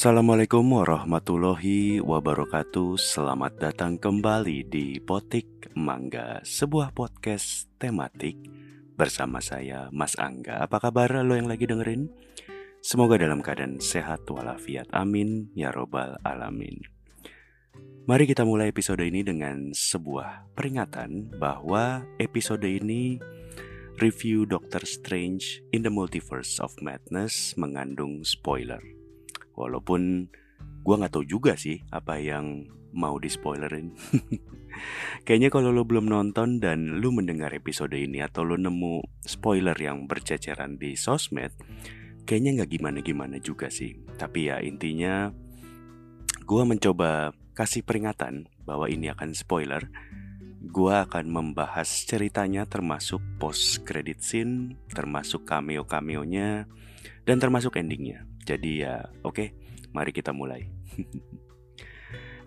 Assalamualaikum 0.00 0.80
warahmatullahi 0.80 2.00
wabarakatuh. 2.00 2.96
Selamat 2.96 3.60
datang 3.60 4.00
kembali 4.00 4.64
di 4.64 4.96
Potik 4.96 5.76
Mangga 5.76 6.40
Sebuah 6.40 6.96
podcast 6.96 7.68
tematik 7.76 8.40
Bersama 8.96 9.44
saya 9.44 9.92
Mas 9.92 10.16
Angga. 10.16 10.64
Apa 10.64 10.80
kabar 10.80 11.20
lo 11.20 11.36
yang 11.36 11.52
lagi 11.52 11.68
dengerin? 11.68 12.08
Semoga 12.80 13.20
dalam 13.20 13.44
keadaan 13.44 13.76
sehat 13.76 14.24
walafiat. 14.24 14.88
Amin 14.96 15.52
Ya 15.52 15.68
Robbal 15.68 16.16
Alamin. 16.24 16.80
Mari 18.08 18.24
kita 18.24 18.48
mulai 18.48 18.72
episode 18.72 19.04
ini 19.04 19.20
dengan 19.20 19.76
sebuah 19.76 20.56
peringatan 20.56 21.36
Bahwa 21.36 22.08
episode 22.16 22.64
ini 22.64 23.20
Review 24.00 24.48
Doctor 24.48 24.80
Strange 24.88 25.60
in 25.76 25.84
the 25.84 25.92
Multiverse 25.92 26.56
of 26.56 26.72
Madness 26.80 27.52
mengandung 27.60 28.24
spoiler 28.24 28.80
Walaupun 29.60 30.32
gue 30.80 30.94
nggak 30.96 31.12
tahu 31.12 31.24
juga 31.28 31.56
sih 31.60 31.84
apa 31.92 32.16
yang 32.16 32.64
mau 32.92 33.16
di 33.18 33.30
spoilerin. 33.30 33.94
Kayaknya 35.26 35.50
kalau 35.50 35.70
lo 35.74 35.82
belum 35.86 36.10
nonton 36.10 36.62
dan 36.62 37.02
lo 37.02 37.10
mendengar 37.10 37.50
episode 37.54 37.94
ini 37.94 38.22
atau 38.22 38.46
lo 38.46 38.56
nemu 38.58 39.22
spoiler 39.22 39.76
yang 39.76 40.06
berceceran 40.06 40.78
di 40.78 40.94
sosmed, 40.94 41.52
kayaknya 42.24 42.62
nggak 42.62 42.70
gimana-gimana 42.78 43.36
juga 43.42 43.68
sih. 43.68 43.98
Tapi 44.16 44.50
ya 44.50 44.62
intinya 44.62 45.30
gue 46.46 46.62
mencoba 46.62 47.34
kasih 47.54 47.82
peringatan 47.82 48.46
bahwa 48.62 48.86
ini 48.86 49.10
akan 49.10 49.34
spoiler. 49.34 49.90
Gue 50.60 50.92
akan 50.92 51.26
membahas 51.26 51.88
ceritanya 52.04 52.68
termasuk 52.68 53.18
post 53.40 53.82
credit 53.82 54.20
scene, 54.22 54.76
termasuk 54.92 55.48
cameo-cameonya, 55.48 56.68
dan 57.24 57.36
termasuk 57.40 57.80
endingnya. 57.80 58.29
Jadi 58.44 58.84
ya 58.84 59.04
oke, 59.22 59.34
okay, 59.34 59.48
mari 59.92 60.10
kita 60.10 60.30
mulai. 60.34 60.66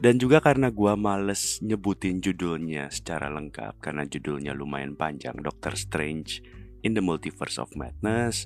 Dan 0.04 0.20
juga 0.20 0.44
karena 0.44 0.68
gua 0.68 1.00
males 1.00 1.64
nyebutin 1.64 2.20
judulnya 2.20 2.92
secara 2.92 3.32
lengkap 3.32 3.80
karena 3.80 4.04
judulnya 4.04 4.52
lumayan 4.52 5.00
panjang, 5.00 5.40
Doctor 5.40 5.80
Strange 5.80 6.44
in 6.84 6.92
the 6.92 7.00
Multiverse 7.00 7.56
of 7.56 7.72
Madness. 7.80 8.44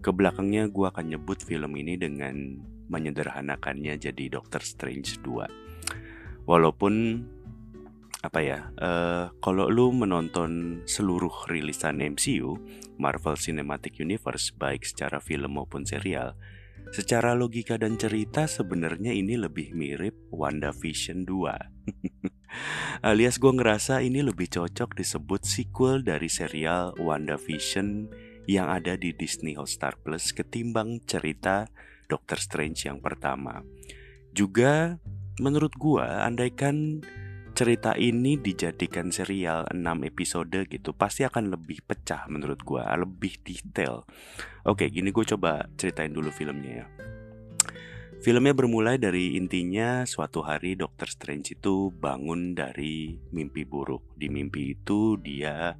Ke 0.00 0.08
belakangnya 0.16 0.64
gua 0.72 0.96
akan 0.96 1.12
nyebut 1.12 1.44
film 1.44 1.76
ini 1.76 2.00
dengan 2.00 2.56
menyederhanakannya 2.88 4.00
jadi 4.00 4.24
Doctor 4.32 4.64
Strange 4.64 5.20
2. 5.20 6.48
Walaupun 6.48 6.94
apa 8.24 8.40
ya, 8.40 8.72
uh, 8.80 9.28
kalau 9.44 9.68
lu 9.68 9.92
menonton 9.92 10.80
seluruh 10.88 11.44
rilisan 11.52 12.00
MCU, 12.00 12.56
Marvel 12.96 13.36
Cinematic 13.36 14.00
Universe 14.00 14.56
baik 14.56 14.88
secara 14.88 15.20
film 15.20 15.60
maupun 15.60 15.84
serial, 15.84 16.32
Secara 16.94 17.34
logika 17.34 17.74
dan 17.74 17.98
cerita 17.98 18.46
sebenarnya 18.46 19.10
ini 19.10 19.34
lebih 19.34 19.74
mirip 19.74 20.14
WandaVision 20.30 21.26
2 21.26 21.74
Alias 23.10 23.42
gue 23.42 23.50
ngerasa 23.50 24.00
ini 24.00 24.22
lebih 24.22 24.46
cocok 24.46 24.94
disebut 24.94 25.42
sequel 25.42 26.06
dari 26.06 26.30
serial 26.30 26.94
WandaVision 26.96 28.08
yang 28.46 28.70
ada 28.70 28.94
di 28.94 29.10
Disney 29.10 29.58
Hotstar 29.58 29.98
Plus 29.98 30.30
ketimbang 30.30 31.02
cerita 31.02 31.66
Doctor 32.06 32.38
Strange 32.38 32.86
yang 32.86 33.00
pertama. 33.00 33.64
Juga 34.30 35.00
menurut 35.40 35.74
gue 35.74 36.04
andaikan 36.04 37.02
cerita 37.54 37.94
ini 37.94 38.34
dijadikan 38.34 39.14
serial 39.14 39.64
6 39.70 39.78
episode 40.10 40.66
gitu 40.66 40.90
pasti 40.92 41.22
akan 41.22 41.54
lebih 41.54 41.86
pecah 41.86 42.26
menurut 42.26 42.60
gue 42.66 42.82
lebih 42.82 43.38
detail 43.46 44.02
oke 44.66 44.82
gini 44.90 45.14
gue 45.14 45.24
coba 45.24 45.70
ceritain 45.78 46.10
dulu 46.10 46.34
filmnya 46.34 46.84
ya 46.84 46.86
Filmnya 48.24 48.56
bermulai 48.56 48.96
dari 48.96 49.36
intinya 49.36 50.08
suatu 50.08 50.40
hari 50.40 50.80
Dr. 50.80 51.12
Strange 51.12 51.60
itu 51.60 51.92
bangun 51.92 52.56
dari 52.56 53.20
mimpi 53.36 53.68
buruk. 53.68 54.16
Di 54.16 54.32
mimpi 54.32 54.72
itu 54.72 55.20
dia 55.20 55.76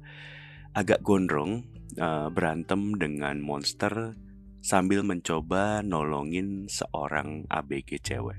agak 0.77 1.01
gondrong 1.01 1.65
uh, 1.97 2.29
berantem 2.29 3.01
dengan 3.01 3.41
monster 3.41 4.13
sambil 4.61 5.01
mencoba 5.01 5.81
nolongin 5.81 6.69
seorang 6.69 7.49
ABG 7.49 8.05
cewek. 8.05 8.37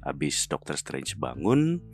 Abis 0.00 0.48
Dr. 0.48 0.80
Strange 0.80 1.20
bangun, 1.20 1.84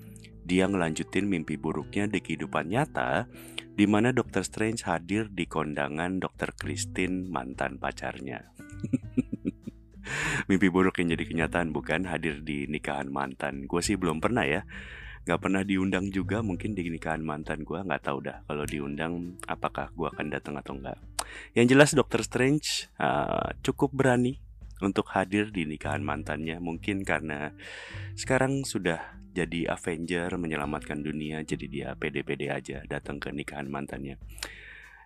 dia 0.43 0.67
ngelanjutin 0.67 1.27
mimpi 1.31 1.57
buruknya 1.57 2.11
di 2.11 2.19
kehidupan 2.19 2.71
nyata, 2.71 3.31
di 3.73 3.87
mana 3.89 4.13
Dr. 4.13 4.43
Strange 4.45 4.85
hadir 4.85 5.33
di 5.33 5.49
kondangan 5.49 6.21
Dr. 6.21 6.53
Christine 6.55 7.31
mantan 7.31 7.79
pacarnya. 7.79 8.53
mimpi 10.51 10.67
buruk 10.67 10.99
yang 10.99 11.15
jadi 11.15 11.25
kenyataan 11.25 11.71
bukan 11.71 12.11
hadir 12.11 12.43
di 12.43 12.67
nikahan 12.67 13.09
mantan. 13.09 13.71
Gue 13.71 13.81
sih 13.81 13.95
belum 13.95 14.19
pernah 14.19 14.43
ya, 14.43 14.67
Gak 15.23 15.39
pernah 15.39 15.63
diundang 15.63 16.11
juga 16.11 16.43
mungkin 16.43 16.75
di 16.75 16.83
nikahan 16.91 17.23
mantan 17.23 17.63
gue 17.63 17.79
nggak 17.79 18.03
tahu 18.03 18.27
dah 18.27 18.43
kalau 18.43 18.67
diundang 18.67 19.39
apakah 19.47 19.95
gue 19.95 20.11
akan 20.11 20.27
datang 20.35 20.59
atau 20.59 20.75
enggak. 20.75 20.99
Yang 21.55 21.67
jelas 21.71 21.91
Dr. 21.95 22.27
Strange 22.27 22.91
uh, 22.99 23.55
cukup 23.63 23.95
berani 23.95 24.43
untuk 24.83 25.09
hadir 25.15 25.55
di 25.55 25.65
nikahan 25.65 26.03
mantannya. 26.03 26.59
Mungkin 26.59 27.07
karena 27.07 27.55
sekarang 28.19 28.67
sudah 28.67 29.23
jadi 29.33 29.73
Avenger 29.73 30.29
menyelamatkan 30.37 31.01
dunia 31.01 31.41
jadi 31.41 31.67
dia 31.71 31.89
pede-pede 31.97 32.53
aja 32.53 32.85
datang 32.85 33.17
ke 33.17 33.33
nikahan 33.33 33.71
mantannya. 33.71 34.21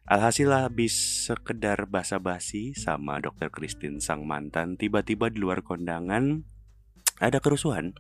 Alhasil 0.06 0.50
habis 0.54 0.94
sekedar 1.26 1.90
basa-basi 1.90 2.78
sama 2.78 3.18
dokter 3.18 3.50
Christine 3.50 3.98
sang 3.98 4.22
mantan 4.22 4.78
Tiba-tiba 4.78 5.34
di 5.34 5.42
luar 5.42 5.66
kondangan 5.66 6.46
ada 7.18 7.42
kerusuhan. 7.42 7.90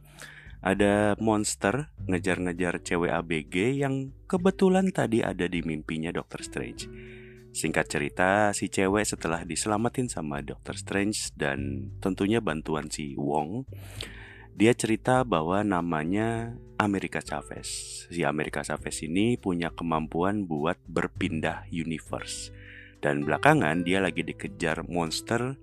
Ada 0.62 1.18
monster 1.18 1.90
ngejar-ngejar 2.06 2.82
cewek 2.82 3.12
ABG 3.12 3.82
yang 3.82 4.14
kebetulan 4.26 4.90
tadi 4.90 5.22
ada 5.22 5.46
di 5.46 5.62
mimpinya 5.62 6.10
dokter 6.10 6.42
Strange 6.42 6.90
Singkat 7.56 7.88
cerita, 7.88 8.52
si 8.52 8.68
cewek 8.68 9.08
setelah 9.08 9.40
diselamatin 9.48 10.12
sama 10.12 10.44
Doctor 10.44 10.76
Strange 10.76 11.32
dan 11.40 11.88
tentunya 12.04 12.44
bantuan 12.44 12.92
si 12.92 13.16
Wong 13.16 13.64
dia 14.56 14.72
cerita 14.72 15.20
bahwa 15.20 15.60
namanya 15.60 16.56
Amerika 16.80 17.20
Chavez. 17.20 17.68
Si 18.08 18.24
Amerika 18.24 18.64
Chavez 18.64 19.04
ini 19.04 19.36
punya 19.36 19.68
kemampuan 19.68 20.48
buat 20.48 20.80
berpindah 20.88 21.68
universe. 21.68 22.56
Dan 23.04 23.28
belakangan 23.28 23.84
dia 23.84 24.00
lagi 24.00 24.24
dikejar 24.24 24.88
monster 24.88 25.60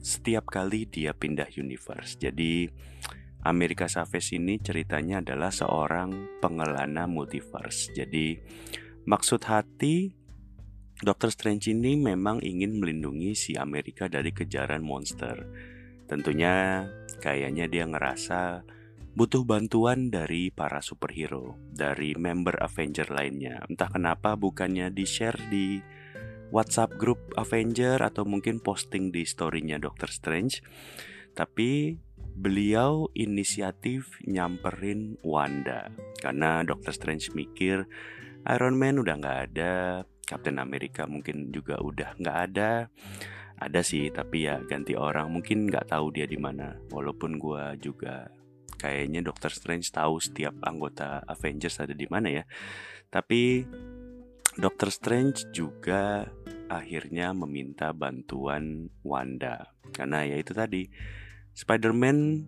setiap 0.00 0.48
kali 0.48 0.88
dia 0.88 1.12
pindah 1.12 1.52
universe. 1.52 2.16
Jadi 2.16 2.64
Amerika 3.44 3.84
Chavez 3.92 4.32
ini 4.32 4.56
ceritanya 4.56 5.20
adalah 5.20 5.52
seorang 5.52 6.40
pengelana 6.40 7.04
multiverse. 7.04 7.92
Jadi 7.92 8.40
maksud 9.04 9.44
hati 9.44 10.16
Doctor 11.00 11.32
Strange 11.32 11.72
ini 11.72 11.96
memang 11.96 12.44
ingin 12.44 12.76
melindungi 12.76 13.32
si 13.32 13.56
Amerika 13.56 14.04
dari 14.04 14.36
kejaran 14.36 14.84
monster. 14.84 15.48
Tentunya 16.04 16.84
kayaknya 17.24 17.72
dia 17.72 17.88
ngerasa 17.88 18.60
butuh 19.16 19.48
bantuan 19.48 20.12
dari 20.12 20.52
para 20.52 20.84
superhero, 20.84 21.56
dari 21.72 22.12
member 22.20 22.60
Avenger 22.60 23.08
lainnya. 23.08 23.64
Entah 23.64 23.88
kenapa 23.88 24.36
bukannya 24.36 24.92
di-share 24.92 25.40
di 25.48 25.80
WhatsApp 26.52 26.98
grup 27.00 27.32
Avenger 27.38 27.96
atau 28.04 28.28
mungkin 28.28 28.60
posting 28.60 29.08
di 29.08 29.24
storynya 29.24 29.80
Doctor 29.80 30.12
Strange. 30.12 30.60
Tapi 31.32 31.96
beliau 32.36 33.08
inisiatif 33.16 34.20
nyamperin 34.28 35.16
Wanda 35.24 35.88
karena 36.20 36.60
Doctor 36.60 36.92
Strange 36.92 37.32
mikir 37.32 37.88
Iron 38.48 38.76
Man 38.76 39.00
udah 39.00 39.14
nggak 39.20 39.40
ada, 39.52 40.04
Captain 40.30 40.62
America 40.62 41.10
mungkin 41.10 41.50
juga 41.50 41.82
udah 41.82 42.14
nggak 42.14 42.38
ada. 42.54 42.86
Ada 43.58 43.80
sih 43.82 44.14
tapi 44.14 44.46
ya 44.46 44.62
ganti 44.62 44.94
orang. 44.94 45.26
Mungkin 45.34 45.66
nggak 45.66 45.90
tahu 45.90 46.14
dia 46.14 46.30
di 46.30 46.38
mana. 46.38 46.78
Walaupun 46.94 47.34
gue 47.42 47.64
juga 47.82 48.30
kayaknya 48.78 49.26
Doctor 49.26 49.50
Strange 49.50 49.90
tahu 49.90 50.22
setiap 50.22 50.54
anggota 50.62 51.26
Avengers 51.26 51.82
ada 51.82 51.92
di 51.92 52.06
mana 52.06 52.30
ya. 52.30 52.44
Tapi 53.10 53.66
Doctor 54.54 54.94
Strange 54.94 55.50
juga 55.50 56.30
akhirnya 56.70 57.34
meminta 57.34 57.90
bantuan 57.90 58.86
Wanda. 59.02 59.74
Karena 59.90 60.22
ya 60.22 60.38
itu 60.38 60.54
tadi 60.54 60.86
Spider-Man 61.50 62.46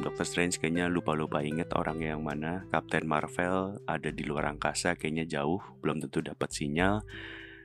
Doctor 0.00 0.24
Strange 0.28 0.60
kayaknya 0.60 0.86
lupa-lupa 0.92 1.40
inget 1.40 1.72
orang 1.72 2.00
yang 2.04 2.20
mana. 2.20 2.68
Captain 2.68 3.08
Marvel 3.08 3.80
ada 3.88 4.10
di 4.12 4.22
luar 4.24 4.52
angkasa 4.52 4.96
kayaknya 4.96 5.26
jauh 5.26 5.60
belum 5.80 6.04
tentu 6.04 6.20
dapat 6.20 6.52
sinyal. 6.52 7.02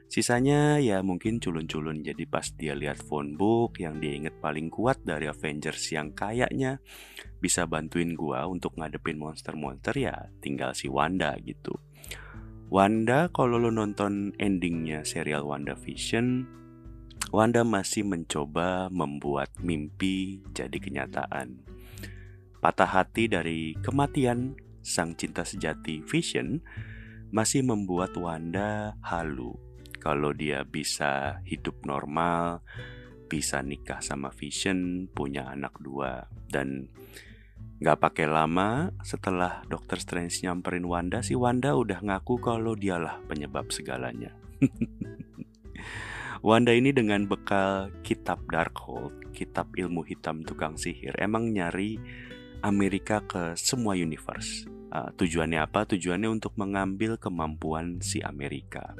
Sisanya 0.06 0.78
ya 0.78 1.02
mungkin 1.02 1.42
culun-culun. 1.42 2.06
Jadi 2.06 2.30
pas 2.30 2.46
dia 2.54 2.78
lihat 2.78 3.02
phone 3.02 3.34
book 3.34 3.82
yang 3.82 3.98
dia 3.98 4.14
inget 4.14 4.38
paling 4.38 4.70
kuat 4.70 5.02
dari 5.02 5.26
Avengers 5.26 5.82
yang 5.92 6.14
kayaknya 6.14 6.78
bisa 7.42 7.66
bantuin 7.66 8.14
gua 8.14 8.46
untuk 8.46 8.78
ngadepin 8.78 9.18
monster-monster 9.18 9.98
ya 9.98 10.30
tinggal 10.46 10.78
si 10.78 10.88
Wanda 10.88 11.34
gitu. 11.42 11.74
Wanda 12.70 13.30
kalau 13.30 13.62
lo 13.62 13.70
nonton 13.70 14.34
endingnya 14.42 15.06
serial 15.06 15.46
WandaVision 15.46 16.46
Wanda 17.36 17.68
masih 17.68 18.08
mencoba 18.08 18.88
membuat 18.88 19.52
mimpi 19.60 20.40
jadi 20.56 20.80
kenyataan. 20.80 21.68
Patah 22.64 22.88
hati 22.88 23.28
dari 23.28 23.76
kematian 23.84 24.56
sang 24.80 25.20
cinta 25.20 25.44
sejati 25.44 26.00
Vision 26.08 26.64
masih 27.36 27.68
membuat 27.68 28.16
Wanda 28.16 28.96
halu 29.04 29.52
kalau 30.00 30.32
dia 30.32 30.64
bisa 30.64 31.44
hidup 31.44 31.84
normal, 31.84 32.64
bisa 33.28 33.60
nikah 33.60 34.00
sama 34.00 34.32
Vision, 34.32 35.12
punya 35.12 35.52
anak 35.52 35.76
dua, 35.84 36.32
dan 36.48 36.88
Gak 37.84 38.00
pakai 38.00 38.32
lama 38.32 38.96
setelah 39.04 39.60
Dokter 39.68 40.00
Strange 40.00 40.40
nyamperin 40.40 40.88
Wanda, 40.88 41.20
si 41.20 41.36
Wanda 41.36 41.76
udah 41.76 42.00
ngaku 42.00 42.40
kalau 42.40 42.72
dialah 42.80 43.20
penyebab 43.28 43.68
segalanya. 43.76 44.32
Wanda 46.46 46.78
ini 46.78 46.94
dengan 46.94 47.26
bekal 47.26 47.90
kitab 48.06 48.38
Darkhold, 48.54 49.34
kitab 49.34 49.74
ilmu 49.74 50.06
hitam 50.06 50.46
tukang 50.46 50.78
sihir, 50.78 51.18
emang 51.18 51.50
nyari 51.50 51.98
Amerika 52.62 53.18
ke 53.26 53.58
semua 53.58 53.98
universe. 53.98 54.70
Uh, 54.94 55.10
tujuannya 55.18 55.58
apa? 55.66 55.90
Tujuannya 55.90 56.30
untuk 56.30 56.54
mengambil 56.54 57.18
kemampuan 57.18 57.98
si 58.06 58.22
Amerika. 58.22 58.94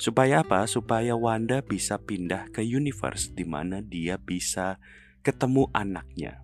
Supaya 0.00 0.40
apa? 0.40 0.64
Supaya 0.64 1.12
Wanda 1.12 1.60
bisa 1.60 2.00
pindah 2.00 2.48
ke 2.56 2.64
universe 2.64 3.36
di 3.36 3.44
mana 3.44 3.84
dia 3.84 4.16
bisa 4.16 4.80
ketemu 5.20 5.68
anaknya 5.76 6.40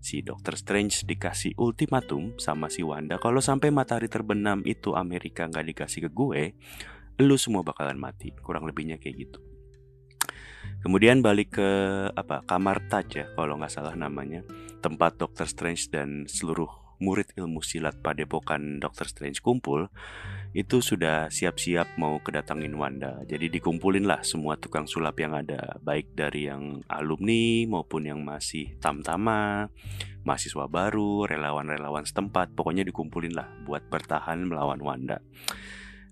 si 0.00 0.24
Doctor 0.24 0.56
Strange 0.56 1.04
dikasih 1.04 1.52
ultimatum 1.60 2.32
sama 2.40 2.72
si 2.72 2.80
Wanda 2.80 3.20
kalau 3.20 3.44
sampai 3.44 3.68
matahari 3.68 4.08
terbenam 4.08 4.64
itu 4.64 4.96
Amerika 4.96 5.44
nggak 5.44 5.68
dikasih 5.68 6.08
ke 6.08 6.10
gue, 6.16 6.42
lu 7.20 7.36
semua 7.36 7.60
bakalan 7.60 8.00
mati. 8.00 8.32
Kurang 8.40 8.64
lebihnya 8.64 8.96
kayak 8.96 9.28
gitu. 9.28 9.51
Kemudian 10.82 11.22
balik 11.22 11.62
ke 11.62 11.70
apa 12.10 12.42
kamar 12.42 12.82
Taj 12.90 13.08
ya 13.14 13.26
kalau 13.38 13.54
nggak 13.54 13.70
salah 13.70 13.94
namanya 13.94 14.42
tempat 14.82 15.14
Doctor 15.14 15.46
Strange 15.46 15.86
dan 15.94 16.26
seluruh 16.26 16.82
murid 17.02 17.34
ilmu 17.34 17.62
silat 17.62 17.98
padepokan 17.98 18.78
Doctor 18.82 19.06
Strange 19.06 19.38
kumpul 19.38 19.90
itu 20.54 20.78
sudah 20.78 21.30
siap-siap 21.32 21.96
mau 21.96 22.18
kedatangin 22.18 22.74
Wanda. 22.74 23.22
Jadi 23.26 23.48
dikumpulin 23.48 24.04
lah 24.04 24.20
semua 24.22 24.58
tukang 24.60 24.84
sulap 24.84 25.18
yang 25.18 25.32
ada, 25.32 25.80
baik 25.80 26.12
dari 26.12 26.46
yang 26.46 26.84
alumni 26.86 27.64
maupun 27.66 28.04
yang 28.04 28.20
masih 28.20 28.76
tam-tama, 28.78 29.72
mahasiswa 30.22 30.68
baru, 30.68 31.24
relawan-relawan 31.24 32.04
setempat, 32.04 32.52
pokoknya 32.52 32.84
dikumpulin 32.84 33.32
lah 33.32 33.48
buat 33.64 33.88
bertahan 33.88 34.44
melawan 34.44 34.82
Wanda. 34.84 35.24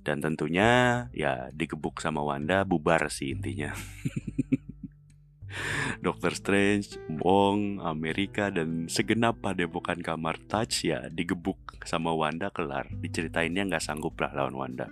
Dan 0.01 0.25
tentunya 0.25 1.05
ya 1.13 1.53
digebuk 1.53 2.01
sama 2.01 2.25
Wanda 2.25 2.65
bubar 2.65 3.13
sih 3.13 3.37
intinya. 3.37 3.77
Doctor 6.07 6.33
Strange, 6.35 6.97
Wong, 7.23 7.83
Amerika, 7.83 8.49
dan 8.49 8.87
segenap 8.87 9.43
padepokan 9.43 10.01
kamar 10.01 10.39
Touch 10.47 10.87
ya 10.87 11.11
digebuk 11.11 11.59
sama 11.85 12.15
Wanda 12.15 12.51
kelar. 12.51 12.89
Diceritainnya 12.91 13.67
nggak 13.67 13.83
sanggup 13.83 14.19
lah 14.21 14.33
lawan 14.35 14.57
Wanda. 14.57 14.87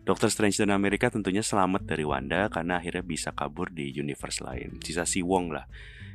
Doctor 0.00 0.32
Strange 0.32 0.56
dan 0.56 0.72
Amerika 0.72 1.12
tentunya 1.12 1.44
selamat 1.44 1.84
dari 1.84 2.08
Wanda 2.08 2.48
karena 2.48 2.80
akhirnya 2.80 3.04
bisa 3.04 3.36
kabur 3.36 3.68
di 3.68 3.92
universe 3.92 4.40
lain. 4.40 4.80
Sisa 4.80 5.04
si 5.04 5.20
Wong 5.20 5.52
lah 5.52 5.68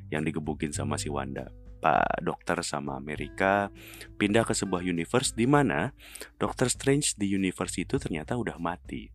yang 0.09 0.25
digebukin 0.25 0.73
sama 0.73 0.97
si 0.97 1.07
Wanda. 1.07 1.53
Pak 1.79 2.25
Dokter 2.25 2.65
sama 2.65 2.97
Amerika 2.97 3.69
pindah 4.17 4.41
ke 4.41 4.57
sebuah 4.57 4.81
universe 4.81 5.37
di 5.37 5.45
mana 5.45 5.93
Doctor 6.41 6.65
Strange 6.65 7.13
di 7.13 7.29
universe 7.29 7.77
itu 7.77 8.01
ternyata 8.01 8.33
udah 8.33 8.57
mati. 8.57 9.13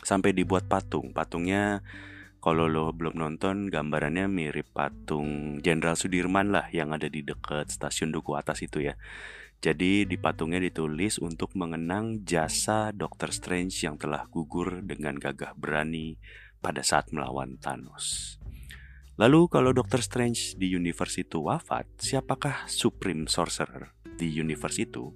Sampai 0.00 0.32
dibuat 0.32 0.72
patung. 0.72 1.12
Patungnya 1.12 1.84
kalau 2.42 2.66
lo 2.66 2.90
belum 2.90 3.22
nonton, 3.22 3.70
gambarannya 3.70 4.26
mirip 4.26 4.74
patung 4.74 5.62
Jenderal 5.62 5.94
Sudirman 5.94 6.50
lah 6.50 6.66
yang 6.74 6.90
ada 6.90 7.06
di 7.06 7.22
dekat 7.22 7.70
stasiun 7.70 8.10
Duku 8.10 8.34
Atas 8.34 8.66
itu 8.66 8.82
ya. 8.82 8.98
Jadi 9.62 10.02
di 10.10 10.18
patungnya 10.18 10.58
ditulis 10.58 11.22
untuk 11.22 11.54
mengenang 11.54 12.26
jasa 12.26 12.90
Doctor 12.90 13.30
Strange 13.30 13.86
yang 13.86 13.94
telah 13.94 14.26
gugur 14.26 14.82
dengan 14.82 15.22
gagah 15.22 15.54
berani 15.54 16.18
pada 16.58 16.82
saat 16.82 17.14
melawan 17.14 17.62
Thanos. 17.62 18.36
Lalu 19.22 19.46
kalau 19.46 19.70
Doctor 19.70 20.02
Strange 20.02 20.58
di 20.58 20.66
universe 20.74 21.22
itu 21.22 21.46
wafat, 21.46 21.86
siapakah 22.02 22.66
Supreme 22.66 23.30
Sorcerer 23.30 23.94
di 24.18 24.26
universe 24.34 24.82
itu? 24.82 25.14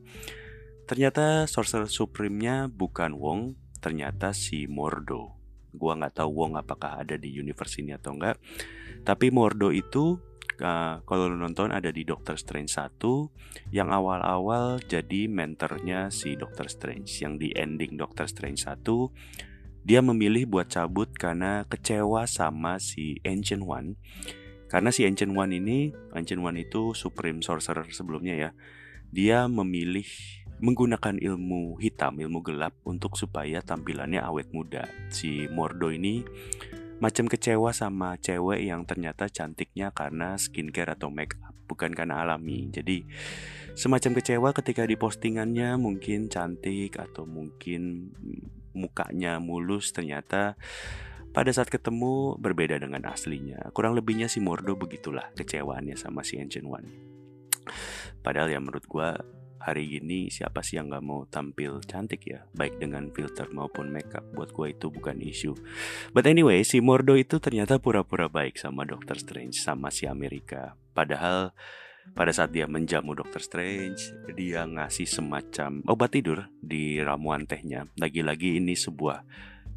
Ternyata 0.86 1.50
Sorcerer 1.50 1.90
Supreme-nya 1.90 2.70
bukan 2.70 3.18
Wong, 3.18 3.58
ternyata 3.82 4.30
si 4.30 4.70
Mordo. 4.70 5.35
Gua 5.76 5.94
nggak 5.94 6.24
tahu 6.24 6.30
Wong 6.32 6.56
apakah 6.56 7.04
ada 7.04 7.14
di 7.20 7.30
universe 7.30 7.78
ini 7.84 7.94
atau 7.94 8.16
enggak. 8.16 8.40
Tapi 9.06 9.30
Mordo 9.30 9.70
itu 9.70 10.18
uh, 10.60 11.02
kalau 11.04 11.28
lo 11.28 11.36
nonton 11.36 11.72
ada 11.72 11.92
di 11.92 12.06
Doctor 12.06 12.40
Strange 12.40 12.72
1 12.72 13.72
yang 13.74 13.92
awal-awal 13.92 14.80
jadi 14.80 15.28
mentornya 15.28 16.08
si 16.08 16.38
Doctor 16.38 16.70
Strange 16.70 17.08
yang 17.20 17.36
di 17.36 17.52
ending 17.52 17.98
Doctor 17.98 18.28
Strange 18.28 18.64
1 18.64 19.86
dia 19.86 20.02
memilih 20.02 20.50
buat 20.50 20.66
cabut 20.66 21.14
karena 21.14 21.62
kecewa 21.70 22.26
sama 22.26 22.82
si 22.82 23.22
Ancient 23.22 23.62
One 23.62 23.94
karena 24.66 24.90
si 24.90 25.06
Ancient 25.06 25.30
One 25.30 25.54
ini 25.54 25.94
Ancient 26.16 26.42
One 26.42 26.58
itu 26.58 26.96
Supreme 26.96 27.44
Sorcerer 27.44 27.86
sebelumnya 27.92 28.34
ya 28.34 28.50
dia 29.14 29.46
memilih 29.46 30.08
menggunakan 30.60 31.20
ilmu 31.20 31.76
hitam, 31.80 32.16
ilmu 32.16 32.40
gelap 32.40 32.72
untuk 32.88 33.16
supaya 33.20 33.60
tampilannya 33.60 34.24
awet 34.24 34.48
muda. 34.56 34.88
Si 35.12 35.48
Mordo 35.52 35.92
ini 35.92 36.24
macam 36.96 37.28
kecewa 37.28 37.76
sama 37.76 38.16
cewek 38.16 38.64
yang 38.64 38.88
ternyata 38.88 39.28
cantiknya 39.28 39.92
karena 39.92 40.40
skincare 40.40 40.96
atau 40.96 41.12
make 41.12 41.36
up, 41.44 41.52
bukan 41.68 41.92
karena 41.92 42.24
alami. 42.24 42.72
Jadi 42.72 43.04
semacam 43.76 44.16
kecewa 44.16 44.48
ketika 44.56 44.88
di 44.88 44.96
postingannya 44.96 45.76
mungkin 45.76 46.32
cantik 46.32 46.96
atau 46.96 47.28
mungkin 47.28 48.12
mukanya 48.72 49.40
mulus 49.40 49.92
ternyata 49.92 50.56
pada 51.36 51.52
saat 51.52 51.68
ketemu 51.68 52.40
berbeda 52.40 52.80
dengan 52.80 53.04
aslinya. 53.12 53.68
Kurang 53.76 53.92
lebihnya 53.92 54.24
si 54.24 54.40
Mordo 54.40 54.72
begitulah 54.72 55.36
kecewaannya 55.36 56.00
sama 56.00 56.24
si 56.24 56.40
Ancient 56.40 56.64
One. 56.64 56.88
Padahal 58.24 58.48
ya 58.48 58.56
menurut 58.56 58.88
gue 58.88 59.08
hari 59.66 59.98
ini 59.98 60.30
siapa 60.30 60.62
sih 60.62 60.78
yang 60.78 60.94
gak 60.94 61.02
mau 61.02 61.26
tampil 61.26 61.82
cantik 61.82 62.22
ya? 62.30 62.46
Baik 62.54 62.78
dengan 62.78 63.10
filter 63.10 63.50
maupun 63.50 63.90
makeup. 63.90 64.22
Buat 64.30 64.54
gue 64.54 64.78
itu 64.78 64.86
bukan 64.94 65.18
isu. 65.18 65.58
But 66.14 66.30
anyway 66.30 66.62
si 66.62 66.78
Mordo 66.78 67.18
itu 67.18 67.42
ternyata 67.42 67.82
pura-pura 67.82 68.30
baik 68.30 68.54
sama 68.54 68.86
Doctor 68.86 69.18
Strange 69.18 69.58
sama 69.58 69.90
si 69.90 70.06
Amerika. 70.06 70.78
Padahal 70.94 71.50
pada 72.14 72.30
saat 72.30 72.54
dia 72.54 72.70
menjamu 72.70 73.18
Doctor 73.18 73.42
Strange 73.42 74.14
dia 74.38 74.62
ngasih 74.62 75.10
semacam 75.10 75.82
obat 75.90 76.14
tidur 76.14 76.46
di 76.62 77.02
ramuan 77.02 77.50
tehnya. 77.50 77.90
Lagi-lagi 77.98 78.62
ini 78.62 78.78
sebuah 78.78 79.26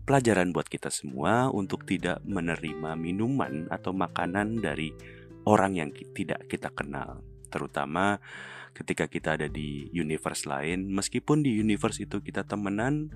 pelajaran 0.06 0.54
buat 0.54 0.70
kita 0.70 0.94
semua 0.94 1.50
untuk 1.50 1.90
tidak 1.90 2.22
menerima 2.30 2.94
minuman 2.94 3.66
atau 3.74 3.90
makanan 3.98 4.62
dari 4.62 4.94
orang 5.50 5.82
yang 5.82 5.90
tidak 6.14 6.46
kita 6.46 6.70
kenal. 6.70 7.26
Terutama 7.50 8.22
ketika 8.74 9.06
kita 9.10 9.36
ada 9.36 9.48
di 9.52 9.90
universe 9.92 10.48
lain, 10.48 10.90
meskipun 10.90 11.44
di 11.44 11.60
universe 11.60 12.04
itu 12.04 12.22
kita 12.24 12.48
temenan, 12.48 13.12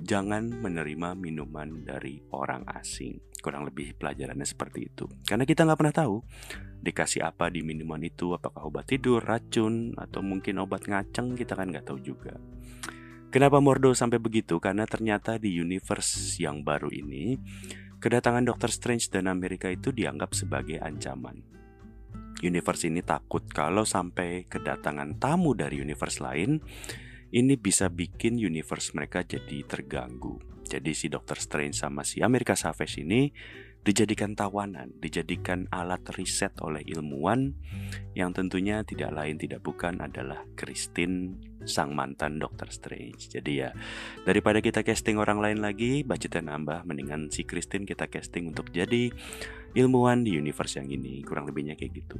jangan 0.00 0.48
menerima 0.48 1.12
minuman 1.18 1.84
dari 1.84 2.24
orang 2.32 2.64
asing. 2.72 3.20
Kurang 3.42 3.66
lebih 3.68 3.98
pelajarannya 3.98 4.46
seperti 4.46 4.88
itu. 4.88 5.04
Karena 5.26 5.44
kita 5.44 5.66
nggak 5.66 5.78
pernah 5.78 5.94
tahu 5.94 6.16
dikasih 6.82 7.26
apa 7.26 7.50
di 7.50 7.60
minuman 7.60 8.00
itu, 8.00 8.32
apakah 8.32 8.70
obat 8.70 8.88
tidur, 8.88 9.20
racun, 9.22 9.92
atau 9.98 10.22
mungkin 10.22 10.62
obat 10.62 10.86
ngaceng, 10.86 11.34
kita 11.34 11.58
kan 11.58 11.68
nggak 11.70 11.86
tahu 11.86 11.98
juga. 12.00 12.38
Kenapa 13.32 13.64
Mordo 13.64 13.96
sampai 13.96 14.20
begitu? 14.20 14.60
Karena 14.60 14.84
ternyata 14.84 15.40
di 15.40 15.56
universe 15.56 16.36
yang 16.36 16.60
baru 16.60 16.92
ini, 16.92 17.40
kedatangan 17.98 18.44
Doctor 18.44 18.68
Strange 18.68 19.08
dan 19.08 19.30
Amerika 19.30 19.72
itu 19.72 19.88
dianggap 19.88 20.36
sebagai 20.36 20.76
ancaman 20.82 21.51
universe 22.40 22.88
ini 22.88 23.04
takut 23.04 23.44
kalau 23.50 23.84
sampai 23.84 24.48
kedatangan 24.48 25.20
tamu 25.20 25.52
dari 25.52 25.84
universe 25.84 26.24
lain, 26.24 26.62
ini 27.32 27.54
bisa 27.60 27.92
bikin 27.92 28.40
universe 28.40 28.96
mereka 28.96 29.20
jadi 29.24 29.64
terganggu. 29.68 30.40
Jadi 30.64 30.96
si 30.96 31.12
Doctor 31.12 31.36
Strange 31.36 31.76
sama 31.76 32.00
si 32.00 32.24
America 32.24 32.56
Savage 32.56 33.04
ini 33.04 33.28
dijadikan 33.82 34.38
tawanan, 34.38 34.94
dijadikan 35.02 35.66
alat 35.74 36.06
riset 36.14 36.54
oleh 36.62 36.86
ilmuwan 36.86 37.58
yang 38.14 38.30
tentunya 38.30 38.86
tidak 38.86 39.10
lain 39.10 39.42
tidak 39.42 39.58
bukan 39.58 39.98
adalah 39.98 40.46
Christine 40.54 41.34
sang 41.66 41.98
mantan 41.98 42.38
Doctor 42.38 42.70
Strange. 42.70 43.26
Jadi 43.26 43.52
ya 43.58 43.74
daripada 44.22 44.62
kita 44.62 44.86
casting 44.86 45.18
orang 45.18 45.42
lain 45.42 45.58
lagi, 45.58 46.06
budgetnya 46.06 46.54
nambah, 46.54 46.86
mendingan 46.86 47.34
si 47.34 47.42
Christine 47.42 47.82
kita 47.82 48.06
casting 48.06 48.54
untuk 48.54 48.70
jadi 48.70 49.10
ilmuwan 49.72 50.24
di 50.24 50.36
universe 50.36 50.78
yang 50.80 50.88
ini. 50.88 51.20
Kurang 51.24 51.48
lebihnya 51.48 51.76
kayak 51.76 51.92
gitu. 52.04 52.18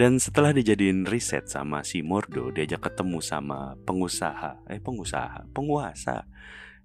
Dan 0.00 0.20
setelah 0.20 0.52
dijadiin 0.52 1.08
riset 1.08 1.48
sama 1.48 1.80
si 1.80 2.04
Mordo, 2.04 2.52
diajak 2.52 2.92
ketemu 2.92 3.24
sama 3.24 3.80
pengusaha, 3.88 4.60
eh 4.68 4.76
pengusaha, 4.76 5.48
penguasa 5.56 6.28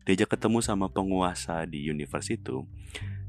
diajak 0.05 0.33
ketemu 0.37 0.59
sama 0.65 0.89
penguasa 0.89 1.65
di 1.69 1.85
universe 1.85 2.33
itu. 2.33 2.65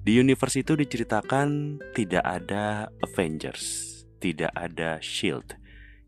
Di 0.02 0.18
universe 0.18 0.66
itu 0.66 0.74
diceritakan 0.74 1.78
tidak 1.94 2.24
ada 2.26 2.90
Avengers, 3.04 3.86
tidak 4.18 4.50
ada 4.56 4.98
Shield. 4.98 5.60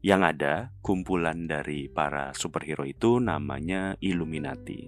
Yang 0.05 0.21
ada 0.37 0.55
kumpulan 0.85 1.49
dari 1.49 1.89
para 1.89 2.37
superhero 2.37 2.85
itu 2.85 3.23
namanya 3.25 3.97
Illuminati. 4.05 4.85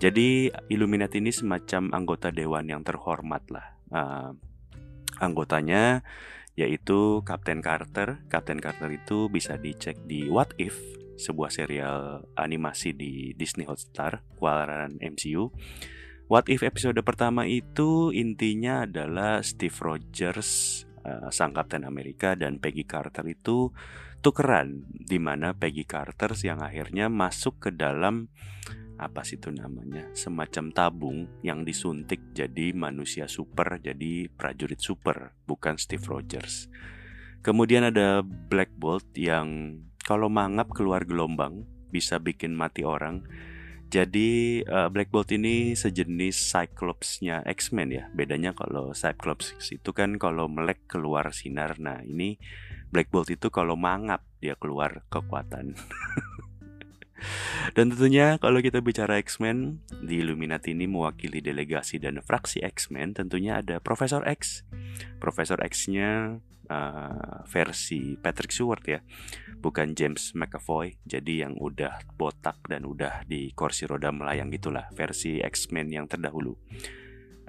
Jadi 0.00 0.48
Illuminati 0.72 1.20
ini 1.20 1.28
semacam 1.28 1.92
anggota 1.92 2.32
dewan 2.32 2.64
yang 2.64 2.80
terhormat 2.80 3.44
lah. 3.52 3.66
Uh, 3.92 4.32
anggotanya 5.20 6.00
yaitu 6.56 7.20
Captain 7.28 7.60
Carter. 7.60 8.24
Captain 8.32 8.64
Carter 8.64 8.88
itu 8.88 9.28
bisa 9.28 9.60
dicek 9.60 10.00
di 10.08 10.24
What 10.32 10.56
If, 10.56 10.80
sebuah 11.20 11.52
serial 11.52 12.24
animasi 12.32 12.96
di 12.96 13.36
Disney 13.36 13.68
Hotstar, 13.68 14.24
keluaran 14.40 14.96
MCU. 15.04 15.52
What 16.32 16.48
If 16.48 16.64
episode 16.64 16.96
pertama 17.04 17.44
itu 17.44 18.08
intinya 18.08 18.88
adalah 18.88 19.44
Steve 19.44 19.76
Rogers, 19.84 20.84
uh, 21.04 21.28
sang 21.28 21.52
Captain 21.52 21.84
Amerika 21.84 22.32
dan 22.32 22.56
Peggy 22.56 22.88
Carter 22.88 23.28
itu 23.28 23.68
tukeran 24.24 24.84
di 24.88 25.20
mana 25.20 25.52
Peggy 25.52 25.84
Carter 25.84 26.32
yang 26.40 26.64
akhirnya 26.64 27.12
masuk 27.12 27.68
ke 27.68 27.70
dalam 27.72 28.32
apa 29.00 29.24
sih 29.24 29.40
itu 29.40 29.48
namanya 29.48 30.12
semacam 30.12 30.64
tabung 30.70 31.18
yang 31.40 31.64
disuntik 31.64 32.20
jadi 32.36 32.76
manusia 32.76 33.24
super 33.24 33.80
jadi 33.80 34.28
prajurit 34.28 34.78
super 34.78 35.32
bukan 35.48 35.80
Steve 35.80 36.04
Rogers 36.04 36.68
kemudian 37.40 37.88
ada 37.88 38.20
Black 38.22 38.76
Bolt 38.76 39.08
yang 39.16 39.80
kalau 40.04 40.28
mangap 40.28 40.68
keluar 40.76 41.08
gelombang 41.08 41.64
bisa 41.88 42.20
bikin 42.20 42.52
mati 42.52 42.84
orang 42.84 43.24
jadi 43.90 44.62
uh, 44.70 44.86
Black 44.86 45.10
Bolt 45.10 45.34
ini 45.34 45.74
sejenis 45.74 46.38
Cyclops-nya 46.54 47.42
X-Men 47.42 47.90
ya. 47.90 48.04
Bedanya 48.14 48.54
kalau 48.54 48.94
Cyclops 48.94 49.50
itu 49.66 49.90
kan 49.90 50.14
kalau 50.14 50.46
melek 50.46 50.86
keluar 50.86 51.34
sinar. 51.34 51.74
Nah, 51.82 51.98
ini 52.06 52.38
Black 52.94 53.10
Bolt 53.10 53.34
itu 53.34 53.50
kalau 53.50 53.74
mangap 53.74 54.22
dia 54.38 54.54
keluar 54.54 55.02
kekuatan. 55.10 55.74
dan 57.76 57.92
tentunya 57.92 58.36
kalau 58.40 58.60
kita 58.60 58.80
bicara 58.84 59.20
X-Men, 59.20 59.80
di 60.04 60.20
Illuminati 60.20 60.72
ini 60.72 60.88
mewakili 60.88 61.44
delegasi 61.44 62.00
dan 62.00 62.20
fraksi 62.24 62.64
X-Men 62.64 63.16
tentunya 63.16 63.60
ada 63.60 63.78
Profesor 63.78 64.24
X. 64.26 64.64
Profesor 65.20 65.60
X-nya 65.60 66.40
uh, 66.70 67.42
versi 67.44 68.14
Patrick 68.16 68.54
Stewart 68.54 68.84
ya 68.86 69.02
bukan 69.60 69.92
James 69.92 70.32
McAvoy 70.32 70.96
jadi 71.04 71.48
yang 71.48 71.58
udah 71.58 72.00
botak 72.16 72.62
dan 72.70 72.88
udah 72.88 73.26
di 73.28 73.52
kursi 73.52 73.84
roda 73.84 74.08
melayang 74.14 74.48
gitulah 74.48 74.88
versi 74.94 75.42
X-Men 75.42 75.92
yang 75.92 76.06
terdahulu 76.08 76.56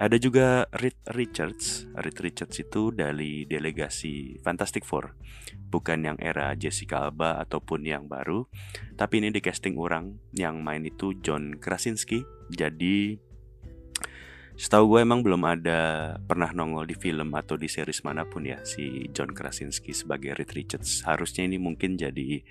ada 0.01 0.17
juga 0.17 0.65
Reed 0.73 0.97
Richards 1.13 1.85
Reed 1.93 2.17
Richards 2.17 2.57
itu 2.57 2.89
dari 2.89 3.45
delegasi 3.45 4.41
Fantastic 4.41 4.81
Four 4.81 5.13
bukan 5.69 6.01
yang 6.01 6.17
era 6.17 6.57
Jessica 6.57 7.05
Alba 7.05 7.37
ataupun 7.37 7.85
yang 7.85 8.09
baru 8.09 8.49
tapi 8.97 9.21
ini 9.21 9.29
di 9.29 9.45
casting 9.45 9.77
orang 9.77 10.17
yang 10.33 10.65
main 10.65 10.81
itu 10.81 11.13
John 11.21 11.61
Krasinski 11.61 12.25
jadi 12.49 13.21
Setahu 14.61 14.93
gue 14.93 14.99
emang 15.01 15.25
belum 15.25 15.41
ada 15.41 16.13
pernah 16.21 16.53
nongol 16.53 16.85
di 16.85 16.93
film 16.93 17.33
atau 17.33 17.57
di 17.57 17.65
series 17.65 18.05
mana 18.05 18.29
pun 18.29 18.45
ya 18.45 18.61
si 18.61 19.09
John 19.09 19.33
Krasinski 19.33 19.89
sebagai 19.89 20.37
Reed 20.37 20.53
Richards. 20.53 21.01
Harusnya 21.01 21.49
ini 21.49 21.57
mungkin 21.57 21.97
jadi 21.97 22.45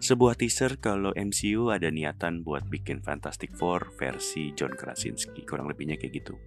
sebuah 0.00 0.40
teaser 0.40 0.80
kalau 0.80 1.12
MCU 1.12 1.68
ada 1.68 1.92
niatan 1.92 2.40
buat 2.46 2.64
bikin 2.64 3.04
Fantastic 3.04 3.52
Four 3.52 3.92
versi 3.92 4.56
John 4.56 4.72
Krasinski. 4.72 5.44
Kurang 5.44 5.68
lebihnya 5.68 6.00
kayak 6.00 6.24
gitu. 6.24 6.40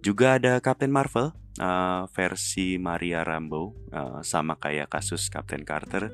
Juga 0.00 0.38
ada 0.38 0.58
Captain 0.62 0.92
Marvel 0.92 1.34
uh, 1.60 2.04
versi 2.12 2.76
Maria 2.76 3.24
Rambeau 3.24 3.72
uh, 3.92 4.20
sama 4.22 4.56
kayak 4.60 4.92
kasus 4.92 5.28
Captain 5.28 5.64
Carter. 5.64 6.12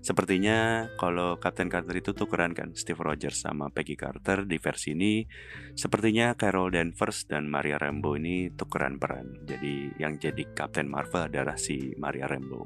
Sepertinya 0.00 0.88
kalau 0.96 1.36
Captain 1.36 1.68
Carter 1.68 1.92
itu 1.92 2.16
tukeran 2.16 2.56
kan 2.56 2.72
Steve 2.72 3.04
Rogers 3.04 3.44
sama 3.44 3.68
Peggy 3.68 4.00
Carter 4.00 4.48
di 4.48 4.56
versi 4.56 4.96
ini. 4.96 5.28
Sepertinya 5.76 6.32
Carol 6.40 6.72
Danvers 6.72 7.28
dan 7.28 7.52
Maria 7.52 7.76
Rambeau 7.76 8.16
ini 8.16 8.48
tukeran 8.56 8.96
peran. 8.96 9.44
Jadi 9.44 9.92
yang 10.00 10.16
jadi 10.16 10.56
Captain 10.56 10.88
Marvel 10.88 11.28
adalah 11.28 11.60
si 11.60 11.92
Maria 12.00 12.24
Rambeau. 12.24 12.64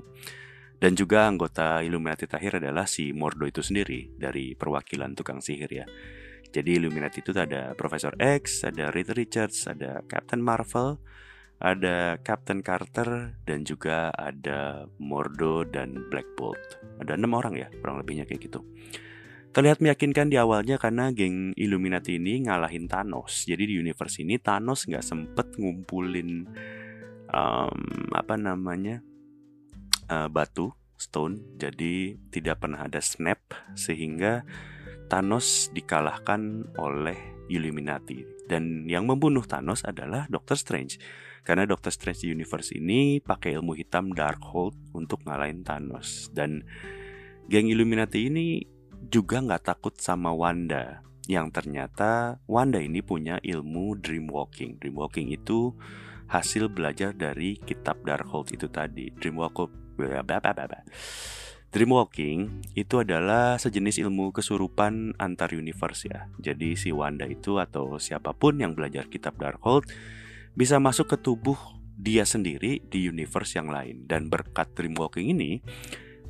Dan 0.79 0.95
juga 0.95 1.27
anggota 1.27 1.83
Illuminati 1.83 2.31
terakhir 2.31 2.63
adalah 2.63 2.85
si 2.85 3.15
Mordo 3.15 3.47
itu 3.47 3.63
sendiri 3.63 4.11
Dari 4.21 4.59
perwakilan 4.59 5.17
tukang 5.17 5.39
sihir 5.39 5.71
ya 5.71 5.87
Jadi 6.55 6.79
Illuminati 6.79 7.19
itu 7.19 7.35
ada 7.35 7.75
Profesor 7.75 8.15
X, 8.23 8.63
ada 8.63 8.95
Reed 8.95 9.11
Richards, 9.11 9.67
ada 9.67 10.07
Captain 10.07 10.39
Marvel 10.39 11.03
ada 11.63 12.19
Captain 12.21 12.61
Carter 12.61 13.39
dan 13.49 13.63
juga 13.63 14.11
ada 14.13 14.85
Mordo 14.99 15.63
dan 15.65 16.11
Black 16.11 16.27
Bolt. 16.35 16.61
Ada 16.99 17.15
enam 17.17 17.33
orang 17.33 17.57
ya, 17.57 17.73
kurang 17.79 18.05
lebihnya 18.05 18.27
kayak 18.27 18.51
gitu. 18.51 18.61
Terlihat 19.55 19.79
meyakinkan 19.79 20.29
di 20.29 20.37
awalnya 20.37 20.83
karena 20.83 21.09
geng 21.15 21.55
Illuminati 21.55 22.19
ini 22.19 22.45
ngalahin 22.45 22.91
Thanos. 22.91 23.47
Jadi 23.47 23.71
di 23.71 23.75
universe 23.79 24.21
ini 24.21 24.37
Thanos 24.37 24.85
nggak 24.85 25.05
sempet 25.07 25.55
ngumpulin 25.55 26.51
um, 27.31 27.81
apa 28.11 28.35
namanya 28.35 28.99
uh, 30.11 30.27
batu 30.27 30.75
stone. 30.99 31.55
Jadi 31.55 32.19
tidak 32.35 32.67
pernah 32.67 32.85
ada 32.85 32.99
snap 32.99 33.41
sehingga 33.79 34.43
Thanos 35.09 35.71
dikalahkan 35.73 36.73
oleh 36.81 37.17
Illuminati. 37.49 38.25
Dan 38.45 38.89
yang 38.89 39.09
membunuh 39.09 39.45
Thanos 39.45 39.85
adalah 39.85 40.29
Doctor 40.29 40.57
Strange. 40.57 41.01
Karena 41.45 41.69
Doctor 41.69 41.93
Strange 41.93 42.25
Universe 42.25 42.73
ini 42.73 43.21
pakai 43.21 43.61
ilmu 43.61 43.77
hitam 43.77 44.17
Darkhold 44.17 44.73
untuk 44.97 45.21
ngalahin 45.29 45.61
Thanos 45.61 46.33
dan 46.33 46.65
geng 47.53 47.69
Illuminati 47.69 48.33
ini 48.33 48.65
juga 49.13 49.45
nggak 49.45 49.69
takut 49.69 49.93
sama 50.01 50.33
Wanda 50.33 51.05
yang 51.29 51.53
ternyata 51.53 52.41
Wanda 52.49 52.81
ini 52.81 53.05
punya 53.05 53.37
ilmu 53.45 54.01
Dreamwalking. 54.01 54.81
Dreamwalking 54.81 55.37
itu 55.37 55.77
hasil 56.33 56.73
belajar 56.73 57.13
dari 57.13 57.61
kitab 57.61 58.01
Darkhold 58.09 58.53
itu 58.57 58.69
tadi. 58.73 59.13
Dreamwalking 59.13 59.85
Dreamwalking 61.75 62.71
itu 62.79 63.03
adalah 63.03 63.59
sejenis 63.59 63.99
ilmu 64.07 64.31
kesurupan 64.31 65.19
antar 65.19 65.51
universe 65.59 66.07
ya. 66.07 66.31
Jadi 66.39 66.79
si 66.79 66.95
Wanda 66.95 67.27
itu 67.27 67.59
atau 67.59 67.99
siapa 67.99 68.31
pun 68.31 68.63
yang 68.63 68.79
belajar 68.79 69.11
kitab 69.11 69.35
Darkhold 69.43 69.91
bisa 70.55 70.79
masuk 70.79 71.11
ke 71.11 71.17
tubuh 71.19 71.59
dia 71.99 72.23
sendiri 72.23 72.79
di 72.79 73.11
universe 73.11 73.59
yang 73.59 73.75
lain 73.75 74.07
dan 74.07 74.31
berkat 74.31 74.71
dreamwalking 74.79 75.35
ini 75.35 75.67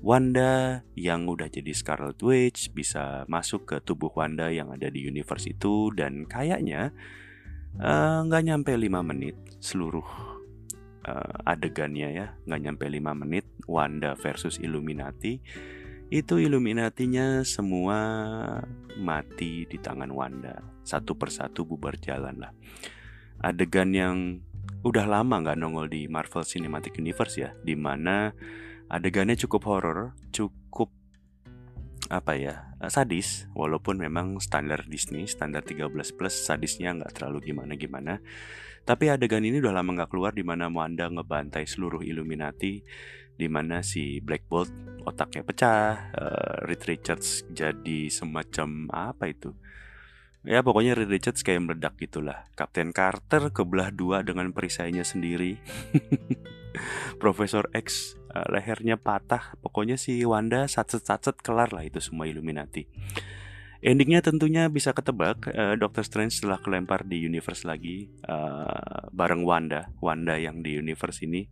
Wanda 0.01 0.81
yang 0.97 1.29
udah 1.29 1.53
jadi 1.53 1.77
Scarlet 1.77 2.17
Witch 2.25 2.73
bisa 2.73 3.29
masuk 3.29 3.69
ke 3.69 3.77
tubuh 3.85 4.17
Wanda 4.17 4.49
yang 4.49 4.73
ada 4.73 4.89
di 4.89 5.05
universe 5.05 5.53
itu 5.53 5.93
dan 5.93 6.25
kayaknya 6.25 6.97
eh, 7.77 8.19
nggak 8.25 8.43
uh, 8.45 8.47
nyampe 8.49 8.73
5 8.73 8.89
menit 9.05 9.37
seluruh 9.61 10.34
uh, 11.05 11.49
adegannya 11.49 12.09
ya 12.13 12.27
nggak 12.49 12.61
nyampe 12.61 12.85
5 12.89 13.23
menit 13.25 13.45
Wanda 13.69 14.17
versus 14.17 14.61
Illuminati. 14.61 15.41
Itu 16.13 16.37
Illuminatinya 16.37 17.43
semua 17.43 17.99
mati 19.01 19.65
di 19.65 19.79
tangan 19.81 20.13
Wanda. 20.13 20.61
Satu 20.85 21.17
persatu 21.17 21.65
bubar 21.65 21.97
jalan 21.97 22.45
lah. 22.45 22.53
Adegan 23.41 23.91
yang 23.93 24.45
udah 24.85 25.09
lama 25.09 25.41
nggak 25.41 25.59
nongol 25.59 25.89
di 25.89 26.07
Marvel 26.07 26.45
Cinematic 26.45 27.01
Universe 27.01 27.41
ya, 27.41 27.51
di 27.65 27.73
mana 27.75 28.37
adegannya 28.93 29.35
cukup 29.35 29.65
horor, 29.65 30.13
cukup 30.31 30.93
apa 32.13 32.37
ya 32.37 32.55
sadis. 32.93 33.49
Walaupun 33.57 33.97
memang 33.97 34.39
standar 34.45 34.85
Disney 34.85 35.25
standar 35.25 35.65
13 35.65 35.89
plus 36.15 36.37
sadisnya 36.37 36.95
nggak 37.01 37.17
terlalu 37.17 37.53
gimana 37.53 37.73
gimana 37.81 38.21
tapi 38.85 39.09
adegan 39.09 39.41
ini 39.41 39.65
udah 39.65 39.81
lama 39.81 39.97
nggak 39.97 40.13
keluar 40.13 40.37
di 40.37 40.45
mana 40.45 40.69
Wanda 40.69 41.09
ngebantai 41.09 41.65
seluruh 41.65 42.05
Illuminati 42.05 42.85
di 43.35 43.49
mana 43.49 43.81
si 43.81 44.21
Black 44.21 44.47
Bolt 44.47 44.71
otaknya 45.09 45.43
pecah 45.43 46.13
uh, 46.13 46.57
Reed 46.69 46.85
Richards 46.85 47.49
jadi 47.49 48.13
semacam 48.13 48.93
apa 48.93 49.33
itu? 49.33 49.57
Ya 50.45 50.61
pokoknya 50.61 50.93
Reed 50.93 51.09
Richards 51.09 51.41
kayak 51.41 51.65
meledak 51.65 51.97
gitulah. 51.97 52.45
Kapten 52.53 52.93
Carter 52.93 53.49
kebelah 53.49 53.89
dua 53.89 54.21
dengan 54.21 54.53
perisainya 54.53 55.03
sendiri. 55.03 55.57
Profesor 57.23 57.73
X 57.73 58.21
uh, 58.37 58.45
lehernya 58.53 59.01
patah. 59.01 59.57
Pokoknya 59.65 59.97
si 59.97 60.21
Wanda 60.29 60.69
satset-satset 60.69 61.41
kelar 61.41 61.73
lah 61.73 61.89
itu 61.89 62.05
semua 62.05 62.29
Illuminati 62.29 62.85
Endingnya 63.85 64.25
tentunya 64.25 64.73
bisa 64.73 64.97
ketebak 64.97 65.45
uh, 65.53 65.77
Doctor 65.77 66.01
Strange 66.09 66.41
setelah 66.41 66.57
kelempar 66.57 67.05
di 67.05 67.21
universe 67.21 67.69
lagi 67.69 68.09
uh, 68.25 69.13
Bareng 69.13 69.45
Wanda 69.45 69.93
Wanda 70.01 70.41
yang 70.41 70.65
di 70.65 70.81
universe 70.81 71.21
ini 71.29 71.45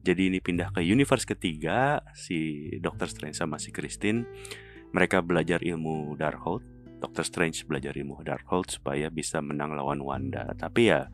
Jadi 0.00 0.32
ini 0.32 0.40
pindah 0.40 0.72
ke 0.72 0.80
universe 0.80 1.28
ketiga 1.28 2.00
Si 2.16 2.72
Doctor 2.80 3.12
Strange 3.12 3.36
sama 3.36 3.60
si 3.60 3.68
Christine 3.68 4.24
Mereka 4.96 5.20
belajar 5.20 5.60
ilmu 5.60 6.16
Darkhold 6.16 6.74
Doctor 7.04 7.24
Strange 7.28 7.68
belajar 7.68 7.92
ilmu 7.92 8.24
Darkhold 8.24 8.72
supaya 8.72 9.12
bisa 9.12 9.44
menang 9.44 9.76
lawan 9.76 10.00
Wanda. 10.00 10.48
Tapi 10.56 10.88
ya 10.88 11.04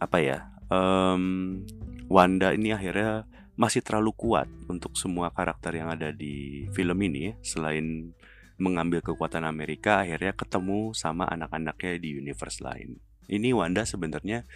apa 0.00 0.18
ya? 0.24 0.48
Um, 0.72 1.60
Wanda 2.08 2.56
ini 2.56 2.72
akhirnya 2.72 3.28
masih 3.52 3.84
terlalu 3.84 4.16
kuat 4.16 4.48
untuk 4.72 4.96
semua 4.96 5.28
karakter 5.28 5.76
yang 5.76 5.92
ada 5.92 6.08
di 6.08 6.64
film 6.72 6.96
ini 7.04 7.36
selain 7.44 8.16
mengambil 8.62 9.02
kekuatan 9.02 9.42
Amerika 9.42 10.06
akhirnya 10.06 10.30
ketemu 10.38 10.94
sama 10.94 11.26
anak-anaknya 11.26 11.98
di 11.98 12.22
universe 12.22 12.62
lain. 12.62 13.02
Ini 13.26 13.50
Wanda 13.50 13.82
sebenarnya 13.82 14.46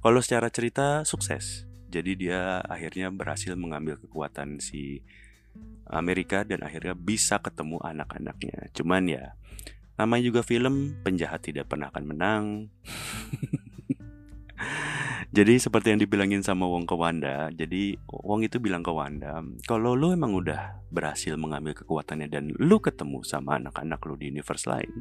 kalau 0.00 0.24
secara 0.24 0.48
cerita 0.48 1.04
sukses. 1.04 1.68
Jadi 1.92 2.16
dia 2.16 2.64
akhirnya 2.64 3.12
berhasil 3.12 3.52
mengambil 3.52 4.00
kekuatan 4.00 4.64
si 4.64 5.04
Amerika 5.84 6.40
dan 6.40 6.64
akhirnya 6.64 6.96
bisa 6.96 7.36
ketemu 7.44 7.76
anak-anaknya. 7.84 8.72
Cuman 8.72 9.04
ya 9.12 9.36
namanya 10.00 10.24
juga 10.24 10.40
film 10.40 10.96
penjahat 11.04 11.44
tidak 11.44 11.68
pernah 11.68 11.92
akan 11.92 12.04
menang. 12.08 12.44
Jadi 15.32 15.56
seperti 15.56 15.96
yang 15.96 16.00
dibilangin 16.04 16.44
sama 16.44 16.68
Wong 16.68 16.84
ke 16.84 16.92
Wanda, 16.92 17.48
jadi 17.56 17.96
Wong 18.04 18.44
itu 18.44 18.60
bilang 18.60 18.84
ke 18.84 18.92
Wanda, 18.92 19.40
kalau 19.64 19.96
lu 19.96 20.12
emang 20.12 20.36
udah 20.36 20.84
berhasil 20.92 21.40
mengambil 21.40 21.72
kekuatannya 21.72 22.28
dan 22.28 22.52
lu 22.60 22.76
ketemu 22.84 23.24
sama 23.24 23.56
anak-anak 23.56 23.96
lu 24.04 24.20
di 24.20 24.28
universe 24.28 24.68
lain, 24.68 24.92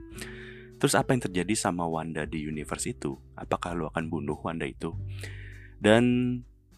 terus 0.79 0.95
apa 0.95 1.11
yang 1.11 1.27
terjadi 1.27 1.51
sama 1.51 1.83
Wanda 1.83 2.23
di 2.23 2.47
universe 2.47 2.95
itu? 2.95 3.19
Apakah 3.35 3.75
lu 3.75 3.91
akan 3.91 4.07
bunuh 4.07 4.39
Wanda 4.39 4.63
itu? 4.63 4.95
Dan 5.83 6.03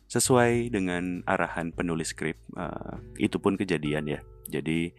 sesuai 0.10 0.74
dengan 0.74 1.22
arahan 1.30 1.78
penulis 1.78 2.10
skrip, 2.10 2.42
uh, 2.58 2.98
itu 3.22 3.38
pun 3.38 3.54
kejadian 3.54 4.10
ya. 4.10 4.26
Jadi 4.50 4.98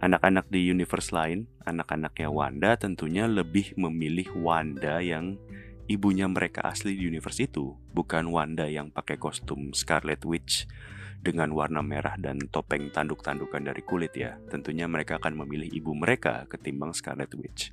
anak-anak 0.00 0.48
di 0.48 0.72
universe 0.72 1.12
lain, 1.12 1.52
anak-anaknya 1.68 2.32
Wanda 2.32 2.80
tentunya 2.80 3.28
lebih 3.28 3.76
memilih 3.76 4.32
Wanda 4.40 5.04
yang 5.04 5.36
ibunya 5.86 6.26
mereka 6.28 6.66
asli 6.66 6.98
di 6.98 7.06
universe 7.06 7.46
itu, 7.46 7.76
bukan 7.94 8.28
Wanda 8.28 8.66
yang 8.66 8.92
pakai 8.92 9.16
kostum 9.16 9.72
Scarlet 9.72 10.26
Witch 10.26 10.68
dengan 11.20 11.52
warna 11.52 11.84
merah 11.84 12.16
dan 12.16 12.40
topeng 12.48 12.88
tanduk-tandukan 12.88 13.60
dari 13.60 13.84
kulit 13.84 14.16
ya. 14.16 14.40
Tentunya 14.48 14.88
mereka 14.88 15.20
akan 15.20 15.44
memilih 15.44 15.68
ibu 15.68 15.92
mereka 15.92 16.48
ketimbang 16.48 16.96
Scarlet 16.96 17.32
Witch. 17.36 17.72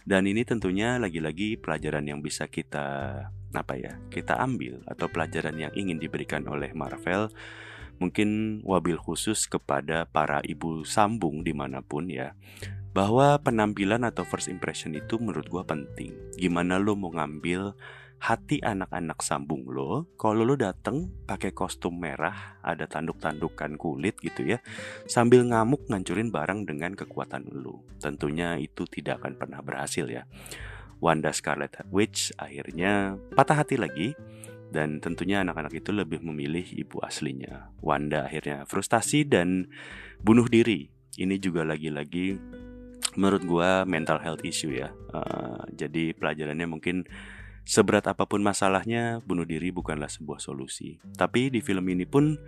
Dan 0.00 0.24
ini 0.24 0.48
tentunya 0.48 0.96
lagi-lagi 0.96 1.60
pelajaran 1.60 2.08
yang 2.08 2.24
bisa 2.24 2.48
kita 2.48 2.86
apa 3.52 3.74
ya? 3.76 4.00
Kita 4.08 4.40
ambil 4.40 4.80
atau 4.88 5.06
pelajaran 5.12 5.60
yang 5.60 5.72
ingin 5.76 6.00
diberikan 6.00 6.48
oleh 6.48 6.72
Marvel 6.72 7.28
mungkin 8.00 8.60
wabil 8.64 8.96
khusus 8.96 9.44
kepada 9.44 10.08
para 10.08 10.40
ibu 10.48 10.88
sambung 10.88 11.44
di 11.44 11.52
mana 11.52 11.84
pun 11.84 12.08
ya 12.08 12.32
bahwa 12.90 13.38
penampilan 13.38 14.02
atau 14.02 14.26
first 14.26 14.50
impression 14.50 14.94
itu 14.98 15.18
menurut 15.22 15.46
gue 15.46 15.62
penting. 15.62 16.12
Gimana 16.34 16.82
lo 16.82 16.98
mau 16.98 17.14
ngambil 17.14 17.74
hati 18.20 18.60
anak-anak 18.60 19.24
sambung 19.24 19.64
lo 19.64 20.04
kalau 20.20 20.44
lo 20.44 20.52
dateng 20.52 21.08
pakai 21.24 21.56
kostum 21.56 21.96
merah 21.96 22.60
ada 22.60 22.84
tanduk-tandukan 22.84 23.80
kulit 23.80 24.20
gitu 24.20 24.44
ya 24.44 24.60
sambil 25.08 25.40
ngamuk 25.40 25.88
ngancurin 25.88 26.28
barang 26.28 26.68
dengan 26.68 26.92
kekuatan 26.92 27.48
lo. 27.48 27.80
Tentunya 27.96 28.60
itu 28.60 28.84
tidak 28.84 29.24
akan 29.24 29.40
pernah 29.40 29.64
berhasil 29.64 30.04
ya. 30.04 30.28
Wanda 31.00 31.32
Scarlet 31.32 31.80
Witch 31.88 32.36
akhirnya 32.36 33.16
patah 33.32 33.64
hati 33.64 33.80
lagi 33.80 34.12
dan 34.68 35.00
tentunya 35.00 35.40
anak-anak 35.40 35.72
itu 35.80 35.90
lebih 35.90 36.20
memilih 36.20 36.62
ibu 36.76 37.00
aslinya. 37.00 37.72
Wanda 37.80 38.28
akhirnya 38.28 38.68
frustasi 38.68 39.24
dan 39.24 39.72
bunuh 40.20 40.44
diri. 40.44 40.92
Ini 41.16 41.40
juga 41.42 41.66
lagi-lagi 41.66 42.38
menurut 43.18 43.42
gue 43.42 43.70
mental 43.86 44.18
health 44.22 44.42
issue 44.46 44.74
ya. 44.74 44.92
Uh, 45.10 45.62
jadi 45.74 46.14
pelajarannya 46.14 46.66
mungkin 46.66 47.06
seberat 47.66 48.06
apa 48.10 48.26
pun 48.26 48.42
masalahnya, 48.42 49.22
bunuh 49.24 49.46
diri 49.46 49.70
bukanlah 49.74 50.10
sebuah 50.10 50.38
solusi. 50.38 50.98
Tapi 51.16 51.50
di 51.50 51.60
film 51.62 51.86
ini 51.90 52.06
pun 52.06 52.38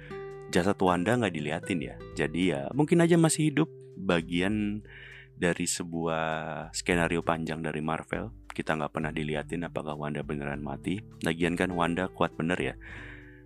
jasad 0.53 0.79
Wanda 0.79 1.18
nggak 1.18 1.35
diliatin 1.35 1.81
ya. 1.81 1.94
Jadi 2.14 2.55
ya 2.55 2.68
mungkin 2.77 3.03
aja 3.03 3.16
masih 3.18 3.51
hidup 3.51 3.68
bagian 3.98 4.85
dari 5.33 5.66
sebuah 5.66 6.68
skenario 6.77 7.25
panjang 7.25 7.64
dari 7.64 7.81
Marvel. 7.83 8.31
Kita 8.53 8.77
nggak 8.77 8.92
pernah 8.92 9.11
diliatin 9.11 9.64
apakah 9.64 9.96
Wanda 9.96 10.20
beneran 10.20 10.61
mati. 10.61 11.01
Lagian 11.25 11.57
kan 11.57 11.72
Wanda 11.72 12.07
kuat 12.12 12.37
bener 12.37 12.61
ya 12.61 12.75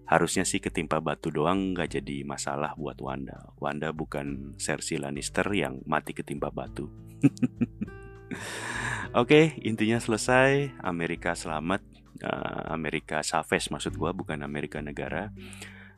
harusnya 0.06 0.46
sih 0.46 0.62
ketimpa 0.62 1.02
batu 1.02 1.34
doang 1.34 1.74
nggak 1.74 1.98
jadi 1.98 2.22
masalah 2.22 2.78
buat 2.78 3.02
Wanda. 3.02 3.50
Wanda 3.58 3.90
bukan 3.90 4.54
Cersei 4.56 5.02
Lannister 5.02 5.44
yang 5.50 5.82
mati 5.82 6.14
ketimpa 6.14 6.54
batu. 6.54 6.86
Oke, 9.16 9.28
okay, 9.32 9.44
intinya 9.64 9.96
selesai. 9.96 10.76
Amerika 10.84 11.32
selamat. 11.32 11.80
Uh, 12.16 12.72
Amerika 12.72 13.20
Chavez 13.20 13.68
maksud 13.68 13.96
gua 13.96 14.12
bukan 14.12 14.40
Amerika 14.40 14.80
negara. 14.80 15.32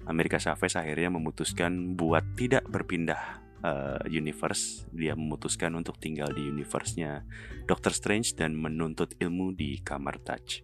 Amerika 0.06 0.38
Chavez 0.38 0.74
akhirnya 0.78 1.10
memutuskan 1.14 1.98
buat 1.98 2.22
tidak 2.38 2.66
berpindah 2.70 3.42
uh, 3.62 4.02
universe. 4.06 4.86
Dia 4.94 5.18
memutuskan 5.18 5.74
untuk 5.74 5.98
tinggal 5.98 6.30
di 6.30 6.46
universe-nya 6.46 7.26
Doctor 7.66 7.90
Strange 7.90 8.34
dan 8.38 8.54
menuntut 8.54 9.14
ilmu 9.18 9.54
di 9.54 9.82
kamar 9.82 10.22
Touch. 10.22 10.62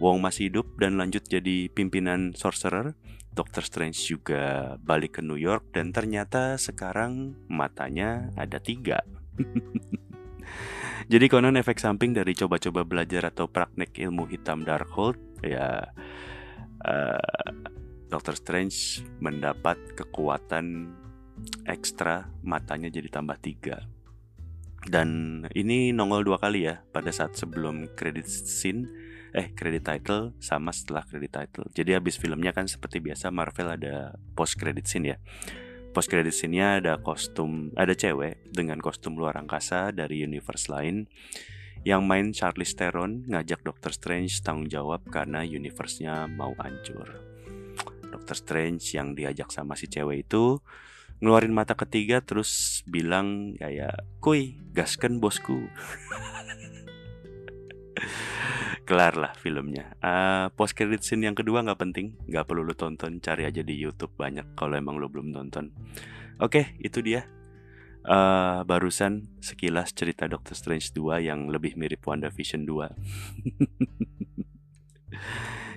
Wong 0.00 0.24
masih 0.24 0.48
hidup 0.48 0.76
dan 0.80 0.96
lanjut 0.96 1.24
jadi 1.24 1.68
pimpinan 1.70 2.32
sorcerer. 2.32 2.96
Doctor 3.36 3.60
Strange 3.60 4.00
juga 4.00 4.74
balik 4.80 5.20
ke 5.20 5.22
New 5.22 5.36
York 5.36 5.76
dan 5.76 5.92
ternyata 5.92 6.56
sekarang 6.56 7.36
matanya 7.52 8.32
ada 8.32 8.56
tiga. 8.56 9.04
jadi 11.12 11.26
konon 11.30 11.58
efek 11.60 11.78
samping 11.78 12.12
dari 12.16 12.32
coba-coba 12.32 12.82
belajar 12.82 13.28
atau 13.30 13.50
praktek 13.50 13.96
ilmu 14.08 14.26
hitam 14.30 14.62
Darkhold 14.66 15.18
ya 15.44 15.92
uh, 16.84 17.50
Doctor 18.06 18.38
Strange 18.38 19.02
mendapat 19.18 19.76
kekuatan 19.98 20.94
ekstra 21.68 22.32
matanya 22.40 22.88
jadi 22.88 23.12
tambah 23.12 23.36
tiga 23.42 23.84
dan 24.86 25.42
ini 25.52 25.90
nongol 25.90 26.22
dua 26.22 26.38
kali 26.38 26.70
ya 26.70 26.86
pada 26.94 27.10
saat 27.10 27.34
sebelum 27.34 27.90
credit 27.98 28.30
scene 28.30 28.86
eh 29.36 29.52
credit 29.52 29.84
title 29.84 30.32
sama 30.40 30.72
setelah 30.72 31.04
credit 31.04 31.28
title. 31.28 31.66
Jadi 31.74 31.92
habis 31.92 32.16
filmnya 32.16 32.56
kan 32.56 32.64
seperti 32.70 33.04
biasa 33.04 33.28
Marvel 33.28 33.68
ada 33.68 34.16
post 34.32 34.56
credit 34.56 34.86
scene 34.88 35.12
ya. 35.12 35.18
Post 35.96 36.12
credit 36.12 36.36
scene-nya 36.36 36.76
ada 36.76 37.00
kostum, 37.00 37.72
ada 37.72 37.96
cewek 37.96 38.52
dengan 38.52 38.76
kostum 38.84 39.16
luar 39.16 39.40
angkasa 39.40 39.96
dari 39.96 40.20
universe 40.20 40.68
lain 40.68 41.08
yang 41.88 42.04
main 42.04 42.36
Charlize 42.36 42.76
Theron 42.76 43.24
ngajak 43.24 43.64
Doctor 43.64 43.96
Strange 43.96 44.44
tanggung 44.44 44.68
jawab 44.68 45.08
karena 45.08 45.40
universe-nya 45.40 46.28
mau 46.28 46.52
hancur. 46.60 47.16
Doctor 48.12 48.36
Strange 48.36 48.92
yang 48.92 49.16
diajak 49.16 49.48
sama 49.48 49.72
si 49.72 49.88
cewek 49.88 50.28
itu 50.28 50.60
ngeluarin 51.24 51.56
mata 51.56 51.72
ketiga 51.72 52.20
terus 52.20 52.84
bilang 52.84 53.56
kayak, 53.56 53.96
"Kuy, 54.20 54.60
gasken 54.76 55.16
bosku." 55.16 55.64
kelar 58.88 59.18
lah 59.18 59.34
filmnya. 59.34 59.98
Uh, 59.98 60.46
post 60.54 60.78
credit 60.78 61.02
scene 61.02 61.26
yang 61.26 61.34
kedua 61.34 61.66
nggak 61.66 61.80
penting, 61.80 62.14
nggak 62.30 62.46
perlu 62.46 62.62
lu 62.62 62.74
tonton, 62.78 63.18
cari 63.18 63.42
aja 63.44 63.66
di 63.66 63.74
YouTube 63.74 64.14
banyak 64.14 64.54
kalau 64.54 64.78
emang 64.78 65.00
lu 65.00 65.10
belum 65.10 65.34
nonton. 65.34 65.74
Oke, 66.38 66.62
okay, 66.62 66.64
itu 66.84 67.02
dia. 67.02 67.26
Uh, 68.06 68.62
barusan 68.62 69.26
sekilas 69.42 69.90
cerita 69.90 70.30
Doctor 70.30 70.54
Strange 70.54 70.94
2 70.94 71.26
yang 71.26 71.50
lebih 71.50 71.74
mirip 71.74 72.06
WandaVision 72.06 72.62
2. 72.62 72.70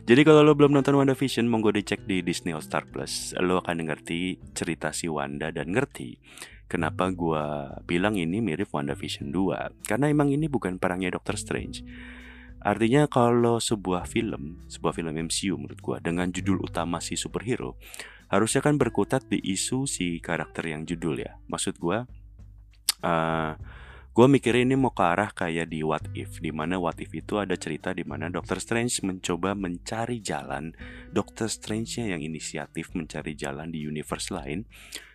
Jadi 0.10 0.22
kalau 0.26 0.42
lo 0.46 0.54
belum 0.54 0.74
nonton 0.74 0.98
WandaVision, 0.98 1.50
monggo 1.50 1.74
dicek 1.74 2.06
di 2.06 2.22
Disney 2.22 2.54
All 2.54 2.62
Star 2.62 2.86
Plus. 2.86 3.34
Lo 3.42 3.66
akan 3.66 3.90
ngerti 3.90 4.38
cerita 4.54 4.94
si 4.94 5.10
Wanda 5.10 5.50
dan 5.50 5.74
ngerti 5.74 6.14
kenapa 6.70 7.10
gue 7.10 7.44
bilang 7.90 8.14
ini 8.16 8.40
mirip 8.40 8.70
WandaVision 8.70 9.34
2. 9.34 9.90
Karena 9.90 10.06
emang 10.08 10.30
ini 10.30 10.46
bukan 10.46 10.78
perangnya 10.78 11.18
Doctor 11.18 11.36
Strange 11.36 11.82
Artinya 12.60 13.08
kalau 13.08 13.64
sebuah 13.64 14.04
film, 14.04 14.60
sebuah 14.68 14.92
film 14.92 15.16
MCU 15.16 15.56
menurut 15.56 15.80
gua 15.80 15.98
dengan 16.04 16.28
judul 16.28 16.60
utama 16.60 17.00
si 17.00 17.16
superhero 17.16 17.80
harusnya 18.30 18.62
kan 18.62 18.78
berkutat 18.78 19.26
di 19.26 19.42
isu 19.42 19.90
si 19.90 20.20
karakter 20.20 20.68
yang 20.68 20.84
judul 20.84 21.24
ya. 21.24 21.40
Maksud 21.48 21.80
gua 21.80 22.04
uh, 23.00 23.54
gua 24.12 24.28
mikir 24.28 24.60
ini 24.60 24.76
mau 24.76 24.92
ke 24.92 25.02
arah 25.08 25.32
kayak 25.32 25.72
di 25.72 25.88
What 25.88 26.12
If 26.12 26.44
di 26.44 26.52
mana 26.52 26.76
What 26.84 27.00
If 27.00 27.16
itu 27.16 27.40
ada 27.40 27.56
cerita 27.56 27.96
di 27.96 28.04
mana 28.04 28.28
Doctor 28.28 28.60
Strange 28.60 29.08
mencoba 29.08 29.56
mencari 29.56 30.20
jalan 30.20 30.76
Doctor 31.16 31.48
Strange-nya 31.48 32.12
yang 32.12 32.20
inisiatif 32.20 32.92
mencari 32.92 33.40
jalan 33.40 33.72
di 33.72 33.88
universe 33.88 34.36
lain 34.36 34.68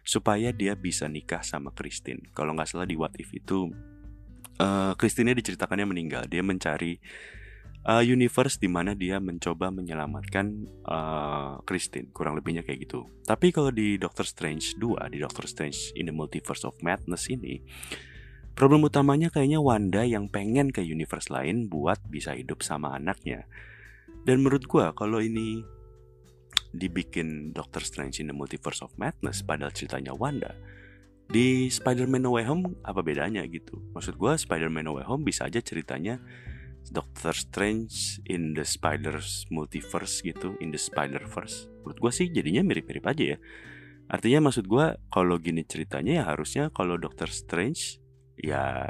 supaya 0.05 0.53
dia 0.53 0.77
bisa 0.77 1.09
nikah 1.09 1.41
sama 1.41 1.73
Christine. 1.73 2.31
Kalau 2.37 2.53
nggak 2.53 2.69
salah 2.69 2.85
di 2.85 2.95
What 2.95 3.17
If 3.17 3.33
itu 3.33 3.73
uh, 4.61 4.93
diceritakannya 4.95 5.89
meninggal. 5.89 6.29
Dia 6.29 6.45
mencari 6.45 7.01
uh, 7.89 8.05
universe 8.05 8.61
di 8.61 8.69
mana 8.69 8.93
dia 8.93 9.19
mencoba 9.19 9.73
menyelamatkan 9.73 10.47
uh. 10.87 11.59
Kurang 12.13 12.37
lebihnya 12.37 12.63
kayak 12.63 12.85
gitu. 12.85 13.09
Tapi 13.25 13.51
kalau 13.51 13.73
di 13.73 13.97
Doctor 13.97 14.29
Strange 14.29 14.77
2, 14.77 15.09
di 15.09 15.19
Doctor 15.19 15.49
Strange 15.49 15.97
in 15.97 16.07
the 16.07 16.15
Multiverse 16.15 16.69
of 16.69 16.77
Madness 16.85 17.33
ini, 17.33 17.65
Problem 18.55 18.87
utamanya 18.87 19.35
kayaknya 19.35 19.59
Wanda 19.59 20.07
yang 20.07 20.31
pengen 20.31 20.71
ke 20.71 20.79
universe 20.79 21.27
lain 21.27 21.67
buat 21.67 21.99
bisa 22.07 22.39
hidup 22.39 22.63
sama 22.63 22.95
anaknya. 22.95 23.51
Dan 24.23 24.47
menurut 24.47 24.71
gue 24.71 24.87
kalau 24.95 25.19
ini 25.19 25.67
dibikin 26.75 27.55
Doctor 27.55 27.81
Strange 27.87 28.19
in 28.19 28.29
the 28.29 28.37
Multiverse 28.37 28.83
of 28.83 28.91
Madness 28.99 29.47
padahal 29.47 29.71
ceritanya 29.71 30.11
Wanda, 30.13 30.53
di 31.31 31.71
Spider-Man 31.71 32.27
No 32.27 32.37
Way 32.37 32.45
Home 32.51 32.77
apa 32.85 33.01
bedanya 33.01 33.47
gitu? 33.47 33.81
Maksud 33.95 34.19
gue 34.19 34.33
Spider-Man 34.35 34.85
No 34.85 34.99
Way 34.99 35.07
Home 35.09 35.23
bisa 35.25 35.47
aja 35.47 35.63
ceritanya 35.63 36.21
Doctor 36.93 37.33
Strange 37.33 38.21
in 38.29 38.53
the 38.53 38.67
Spider's 38.67 39.49
Multiverse 39.49 40.21
gitu, 40.21 40.59
in 40.61 40.69
the 40.69 40.81
Spider-Verse. 40.81 41.71
Menurut 41.81 41.99
gue 42.03 42.13
sih 42.13 42.27
jadinya 42.29 42.61
mirip-mirip 42.61 43.05
aja 43.09 43.25
ya. 43.37 43.39
Artinya 44.05 44.51
maksud 44.51 44.69
gue 44.69 45.01
kalau 45.09 45.41
gini 45.41 45.65
ceritanya 45.65 46.21
ya 46.21 46.25
harusnya 46.29 46.69
kalau 46.69 47.01
Doctor 47.01 47.33
Strange 47.33 48.05
ya 48.37 48.85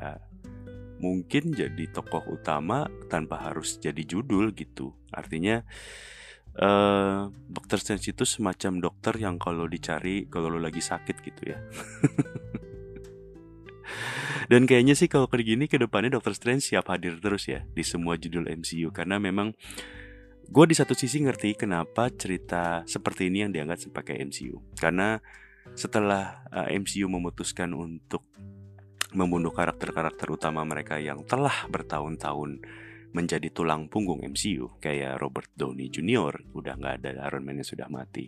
mungkin 0.98 1.54
jadi 1.54 1.90
tokoh 1.94 2.34
utama 2.34 2.90
tanpa 3.06 3.46
harus 3.46 3.78
jadi 3.78 4.02
judul 4.02 4.50
gitu. 4.58 4.98
Artinya 5.14 5.62
uh, 6.60 7.30
dokter 7.50 7.78
Strange 7.80 8.14
itu 8.14 8.24
semacam 8.26 8.90
dokter 8.90 9.14
yang 9.18 9.38
kalau 9.40 9.66
dicari 9.66 10.26
kalau 10.30 10.50
lo 10.52 10.60
lagi 10.62 10.82
sakit 10.82 11.16
gitu 11.24 11.42
ya. 11.54 11.58
Dan 14.44 14.68
kayaknya 14.68 14.92
sih 14.92 15.08
kalau 15.08 15.24
kayak 15.24 15.56
gini 15.56 15.64
ke 15.64 15.80
depannya 15.80 16.20
Doctor 16.20 16.36
Strange 16.36 16.68
siap 16.68 16.92
hadir 16.92 17.16
terus 17.16 17.48
ya 17.48 17.64
di 17.64 17.80
semua 17.80 18.20
judul 18.20 18.44
MCU 18.52 18.92
karena 18.92 19.16
memang 19.16 19.56
gue 20.44 20.64
di 20.68 20.76
satu 20.76 20.92
sisi 20.92 21.24
ngerti 21.24 21.56
kenapa 21.56 22.12
cerita 22.12 22.84
seperti 22.84 23.32
ini 23.32 23.48
yang 23.48 23.52
dianggap 23.56 23.80
sebagai 23.80 24.12
MCU 24.20 24.60
karena 24.76 25.16
setelah 25.72 26.44
uh, 26.52 26.68
eh, 26.68 26.76
MCU 26.76 27.08
memutuskan 27.08 27.72
untuk 27.72 28.28
membunuh 29.16 29.54
karakter-karakter 29.54 30.28
utama 30.28 30.60
mereka 30.66 31.00
yang 31.00 31.24
telah 31.24 31.64
bertahun-tahun 31.72 32.60
menjadi 33.14 33.48
tulang 33.54 33.86
punggung 33.86 34.26
MCU 34.26 34.82
kayak 34.82 35.22
Robert 35.22 35.48
Downey 35.54 35.86
Jr. 35.86 36.50
udah 36.50 36.74
nggak 36.74 36.94
ada 37.00 37.10
Iron 37.30 37.46
Man 37.46 37.62
yang 37.62 37.68
sudah 37.70 37.86
mati 37.86 38.26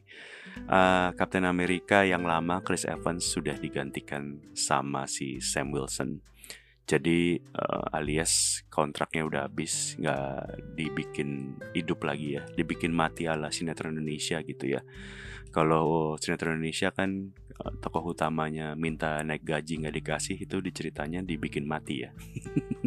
uh, 0.70 1.10
Captain 1.18 1.42
America 1.42 2.06
yang 2.06 2.22
lama 2.22 2.62
Chris 2.62 2.86
Evans 2.86 3.26
sudah 3.26 3.58
digantikan 3.58 4.38
sama 4.54 5.10
si 5.10 5.42
Sam 5.42 5.74
Wilson 5.74 6.22
jadi 6.86 7.42
uh, 7.42 7.98
alias 7.98 8.62
kontraknya 8.70 9.26
udah 9.26 9.50
habis 9.50 9.98
nggak 9.98 10.78
dibikin 10.78 11.58
hidup 11.74 12.06
lagi 12.06 12.38
ya 12.38 12.46
dibikin 12.54 12.94
mati 12.94 13.26
ala 13.26 13.50
sinetron 13.50 13.98
Indonesia 13.98 14.38
gitu 14.46 14.70
ya 14.70 14.86
kalau 15.56 16.14
sinetron 16.20 16.60
Indonesia 16.60 16.92
kan 16.92 17.32
eh, 17.32 17.72
tokoh 17.80 18.12
utamanya 18.12 18.76
minta 18.76 19.24
naik 19.24 19.40
gaji 19.40 19.80
nggak 19.80 19.96
dikasih 20.04 20.36
itu 20.36 20.60
diceritanya 20.60 21.24
dibikin 21.24 21.64
mati 21.64 22.04
ya. 22.04 22.12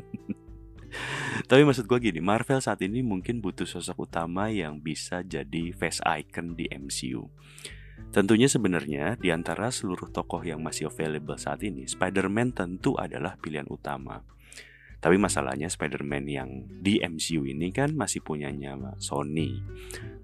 Tapi 1.49 1.61
maksud 1.65 1.85
gue 1.85 1.99
gini, 1.99 2.19
Marvel 2.21 2.61
saat 2.61 2.81
ini 2.85 3.01
mungkin 3.01 3.39
butuh 3.39 3.65
sosok 3.65 4.09
utama 4.09 4.49
yang 4.53 4.81
bisa 4.81 5.25
jadi 5.25 5.73
face 5.73 6.01
icon 6.03 6.53
di 6.53 6.69
MCU. 6.69 7.29
Tentunya 8.09 8.49
sebenarnya 8.49 9.19
di 9.21 9.29
antara 9.29 9.69
seluruh 9.69 10.09
tokoh 10.09 10.41
yang 10.41 10.63
masih 10.65 10.89
available 10.89 11.37
saat 11.37 11.61
ini, 11.61 11.85
Spider-Man 11.85 12.57
tentu 12.57 12.97
adalah 12.97 13.37
pilihan 13.37 13.69
utama. 13.69 14.25
Tapi 14.99 15.15
masalahnya 15.15 15.71
Spider-Man 15.71 16.25
yang 16.27 16.49
di 16.83 16.99
MCU 16.99 17.47
ini 17.47 17.71
kan 17.71 17.95
masih 17.95 18.19
punyanya 18.19 18.75
Sony. 18.99 19.63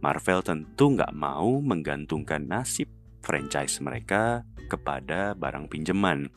Marvel 0.04 0.44
tentu 0.44 0.92
nggak 0.92 1.16
mau 1.16 1.64
menggantungkan 1.64 2.44
nasib 2.44 2.92
franchise 3.24 3.80
mereka 3.80 4.44
kepada 4.68 5.32
barang 5.38 5.72
pinjaman. 5.72 6.28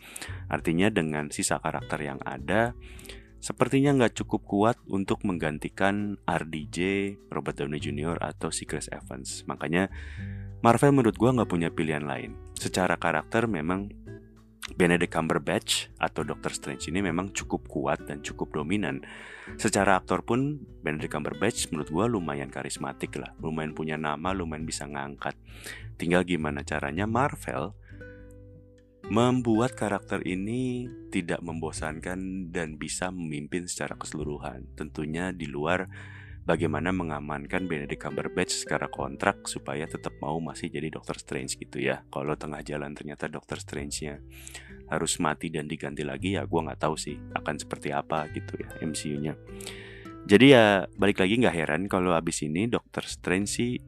Artinya 0.46 0.86
dengan 0.92 1.34
sisa 1.34 1.58
karakter 1.58 1.98
yang 1.98 2.20
ada, 2.22 2.78
sepertinya 3.38 3.94
nggak 3.94 4.22
cukup 4.24 4.42
kuat 4.46 4.76
untuk 4.90 5.22
menggantikan 5.26 6.18
RDJ, 6.26 6.78
Robert 7.30 7.58
Downey 7.58 7.78
Jr. 7.82 8.18
atau 8.18 8.50
si 8.50 8.66
Chris 8.66 8.90
Evans. 8.90 9.46
Makanya 9.46 9.90
Marvel 10.58 10.90
menurut 10.90 11.14
gue 11.14 11.30
nggak 11.30 11.50
punya 11.50 11.70
pilihan 11.70 12.02
lain. 12.02 12.34
Secara 12.58 12.98
karakter 12.98 13.46
memang 13.46 13.90
Benedict 14.76 15.14
Cumberbatch 15.14 15.88
atau 15.96 16.26
Doctor 16.26 16.52
Strange 16.52 16.92
ini 16.92 17.00
memang 17.00 17.32
cukup 17.32 17.64
kuat 17.70 18.04
dan 18.04 18.20
cukup 18.20 18.52
dominan. 18.52 19.00
Secara 19.56 19.96
aktor 19.96 20.20
pun 20.26 20.60
Benedict 20.84 21.14
Cumberbatch 21.14 21.72
menurut 21.72 21.88
gue 21.88 22.04
lumayan 22.10 22.52
karismatik 22.52 23.16
lah, 23.16 23.32
lumayan 23.40 23.72
punya 23.72 23.96
nama, 23.96 24.36
lumayan 24.36 24.68
bisa 24.68 24.84
ngangkat. 24.84 25.38
Tinggal 25.96 26.28
gimana 26.28 26.60
caranya 26.66 27.08
Marvel 27.08 27.72
membuat 29.08 29.72
karakter 29.72 30.20
ini 30.28 30.84
tidak 31.08 31.40
membosankan 31.40 32.52
dan 32.52 32.76
bisa 32.76 33.08
memimpin 33.08 33.64
secara 33.64 33.96
keseluruhan. 33.96 34.68
Tentunya 34.76 35.32
di 35.32 35.48
luar 35.48 35.88
bagaimana 36.44 36.92
mengamankan 36.92 37.64
Benedict 37.64 38.04
Cumberbatch 38.04 38.68
secara 38.68 38.92
kontrak 38.92 39.48
supaya 39.48 39.88
tetap 39.88 40.12
mau 40.20 40.36
masih 40.44 40.68
jadi 40.68 40.92
Doctor 40.92 41.16
Strange 41.16 41.56
gitu 41.56 41.80
ya. 41.80 42.04
Kalau 42.12 42.36
tengah 42.36 42.60
jalan 42.60 42.92
ternyata 42.92 43.32
Doctor 43.32 43.56
Strange-nya 43.56 44.20
harus 44.92 45.16
mati 45.24 45.48
dan 45.48 45.64
diganti 45.64 46.04
lagi 46.04 46.36
ya 46.36 46.44
gue 46.44 46.60
nggak 46.60 46.80
tahu 46.80 46.96
sih 46.96 47.16
akan 47.32 47.56
seperti 47.56 47.92
apa 47.96 48.28
gitu 48.36 48.60
ya 48.60 48.68
MCU-nya. 48.84 49.32
Jadi 50.28 50.46
ya 50.52 50.84
balik 51.00 51.24
lagi 51.24 51.40
nggak 51.40 51.56
heran 51.56 51.88
kalau 51.88 52.12
abis 52.12 52.44
ini 52.44 52.68
Doctor 52.68 53.08
Strange 53.08 53.48
sih 53.48 53.80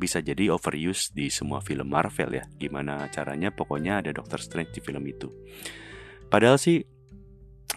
bisa 0.00 0.24
jadi 0.24 0.48
overuse 0.48 1.12
di 1.12 1.28
semua 1.28 1.60
film 1.60 1.92
Marvel 1.92 2.32
ya. 2.32 2.48
Gimana 2.56 3.04
caranya 3.12 3.52
pokoknya 3.52 4.00
ada 4.00 4.16
Doctor 4.16 4.40
Strange 4.40 4.72
di 4.72 4.80
film 4.80 5.04
itu. 5.04 5.28
Padahal 6.32 6.56
sih 6.56 6.80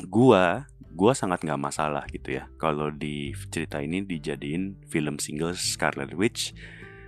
gua 0.08 0.64
gue 0.94 1.14
sangat 1.18 1.42
nggak 1.42 1.58
masalah 1.58 2.06
gitu 2.14 2.38
ya 2.38 2.46
kalau 2.62 2.94
di 2.94 3.34
cerita 3.50 3.82
ini 3.82 4.06
dijadiin 4.06 4.86
film 4.94 5.18
single 5.18 5.58
Scarlet 5.58 6.14
Witch 6.14 6.54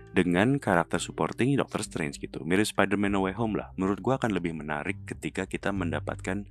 dengan 0.10 0.58
karakter 0.58 0.98
supporting 0.98 1.54
Doctor 1.54 1.86
Strange 1.86 2.18
gitu 2.18 2.42
mirip 2.42 2.66
Spider-Man 2.66 3.14
No 3.14 3.30
Way 3.30 3.38
Home 3.38 3.62
lah 3.62 3.78
menurut 3.78 4.02
gue 4.02 4.14
akan 4.18 4.34
lebih 4.34 4.58
menarik 4.58 5.06
ketika 5.06 5.46
kita 5.46 5.70
mendapatkan 5.70 6.50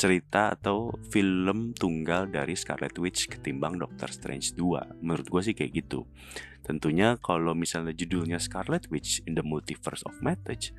cerita 0.00 0.56
atau 0.56 0.96
film 1.12 1.76
tunggal 1.76 2.32
dari 2.32 2.56
Scarlet 2.56 2.96
Witch 2.96 3.28
ketimbang 3.28 3.76
Doctor 3.76 4.08
Strange 4.08 4.56
2 4.56 5.04
menurut 5.04 5.28
gue 5.28 5.42
sih 5.44 5.52
kayak 5.52 5.84
gitu 5.84 6.08
tentunya 6.64 7.20
kalau 7.20 7.52
misalnya 7.52 7.92
judulnya 7.92 8.40
Scarlet 8.40 8.88
Witch 8.88 9.20
in 9.28 9.36
the 9.36 9.44
Multiverse 9.44 10.00
of 10.08 10.16
Madness 10.24 10.72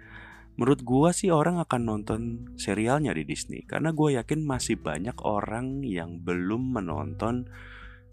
menurut 0.57 0.81
gue 0.81 1.09
sih 1.13 1.29
orang 1.29 1.61
akan 1.61 1.81
nonton 1.85 2.21
serialnya 2.57 3.13
di 3.13 3.23
Disney 3.23 3.61
karena 3.63 3.93
gue 3.93 4.17
yakin 4.17 4.41
masih 4.41 4.81
banyak 4.81 5.15
orang 5.21 5.85
yang 5.85 6.19
belum 6.19 6.81
menonton 6.81 7.45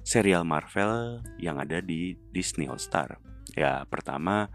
serial 0.09 0.49
Marvel 0.49 1.21
yang 1.37 1.61
ada 1.61 1.85
di 1.85 2.17
Disney 2.33 2.65
All 2.65 2.81
Star. 2.81 3.21
Ya 3.53 3.85
pertama 3.85 4.49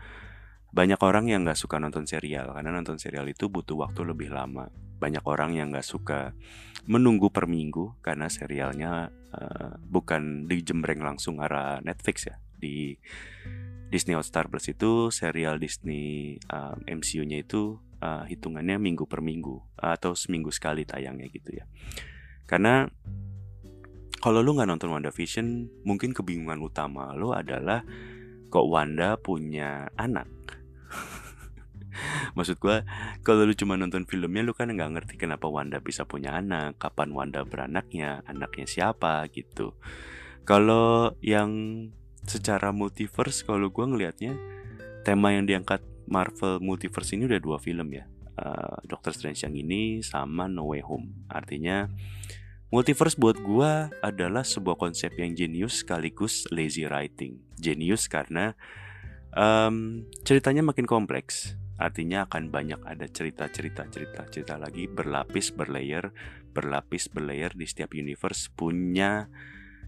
banyak 0.73 0.97
orang 1.05 1.29
yang 1.29 1.45
nggak 1.45 1.59
suka 1.59 1.77
nonton 1.77 2.09
serial 2.09 2.49
karena 2.57 2.73
nonton 2.73 2.97
serial 2.97 3.29
itu 3.29 3.45
butuh 3.45 3.77
waktu 3.77 4.01
lebih 4.01 4.33
lama. 4.33 4.73
Banyak 5.03 5.27
orang 5.27 5.51
yang 5.51 5.75
nggak 5.75 5.83
suka 5.83 6.31
menunggu 6.87 7.27
per 7.27 7.51
minggu 7.51 7.99
karena 7.99 8.31
serialnya 8.31 9.11
uh, 9.35 9.75
bukan 9.83 10.47
dijembreng 10.47 11.03
langsung 11.03 11.43
arah 11.43 11.83
Netflix 11.83 12.31
ya 12.31 12.39
di 12.55 12.95
Disney 13.91 14.15
All 14.15 14.23
Star 14.23 14.47
Plus 14.47 14.71
itu 14.71 15.11
serial 15.11 15.59
Disney 15.59 16.39
um, 16.47 16.79
MCU-nya 16.87 17.43
itu 17.43 17.77
uh, 18.01 18.23
hitungannya 18.25 18.81
minggu 18.81 19.05
per 19.05 19.19
minggu 19.21 19.59
atau 19.77 20.15
seminggu 20.17 20.49
sekali 20.49 20.87
tayangnya 20.87 21.27
gitu 21.29 21.61
ya. 21.61 21.67
Karena 22.49 22.87
kalau 24.23 24.39
lu 24.39 24.55
nggak 24.55 24.71
nonton 24.71 24.89
WandaVision, 24.95 25.47
mungkin 25.83 26.15
kebingungan 26.15 26.63
utama 26.63 27.11
lo 27.11 27.35
adalah 27.35 27.83
kok 28.47 28.67
Wanda 28.71 29.19
punya 29.19 29.91
anak. 29.99 30.31
Maksud 32.33 32.57
gue, 32.57 32.81
kalau 33.21 33.45
lu 33.45 33.53
cuma 33.53 33.77
nonton 33.77 34.09
filmnya, 34.09 34.41
lu 34.41 34.53
kan 34.57 34.69
nggak 34.69 34.91
ngerti 34.97 35.13
kenapa 35.21 35.45
Wanda 35.49 35.77
bisa 35.77 36.05
punya 36.05 36.37
anak, 36.37 36.81
kapan 36.81 37.13
Wanda 37.13 37.45
beranaknya, 37.45 38.25
anaknya 38.25 38.65
siapa 38.65 39.25
gitu. 39.29 39.77
Kalau 40.43 41.15
yang 41.23 41.51
secara 42.27 42.71
multiverse 42.71 43.43
kalau 43.43 43.67
gue 43.71 43.85
ngelihatnya 43.85 44.35
tema 45.03 45.35
yang 45.35 45.43
diangkat 45.47 45.83
Marvel 46.07 46.59
Multiverse 46.59 47.15
ini 47.15 47.27
udah 47.27 47.39
dua 47.39 47.57
film 47.59 47.91
ya. 47.95 48.07
Uh, 48.33 48.81
Doctor 48.89 49.13
Strange 49.13 49.45
yang 49.45 49.55
ini 49.55 50.01
sama 50.01 50.49
No 50.49 50.67
Way 50.73 50.81
Home. 50.83 51.27
Artinya 51.29 51.87
multiverse 52.73 53.13
buat 53.15 53.37
gue 53.37 53.71
adalah 54.01 54.41
sebuah 54.41 54.75
konsep 54.81 55.13
yang 55.15 55.37
jenius 55.37 55.85
sekaligus 55.85 56.49
lazy 56.49 56.89
writing. 56.89 57.39
Jenius 57.61 58.09
karena 58.09 58.57
um, 59.37 60.03
ceritanya 60.25 60.65
makin 60.65 60.89
kompleks 60.89 61.53
artinya 61.83 62.23
akan 62.23 62.47
banyak 62.47 62.79
ada 62.87 63.03
cerita-cerita 63.11 63.91
cerita-cerita 63.91 64.55
lagi 64.55 64.87
berlapis 64.87 65.51
berlayer 65.51 66.15
berlapis 66.55 67.11
berlayer 67.11 67.51
di 67.51 67.67
setiap 67.67 67.91
universe 67.91 68.47
punya 68.53 69.27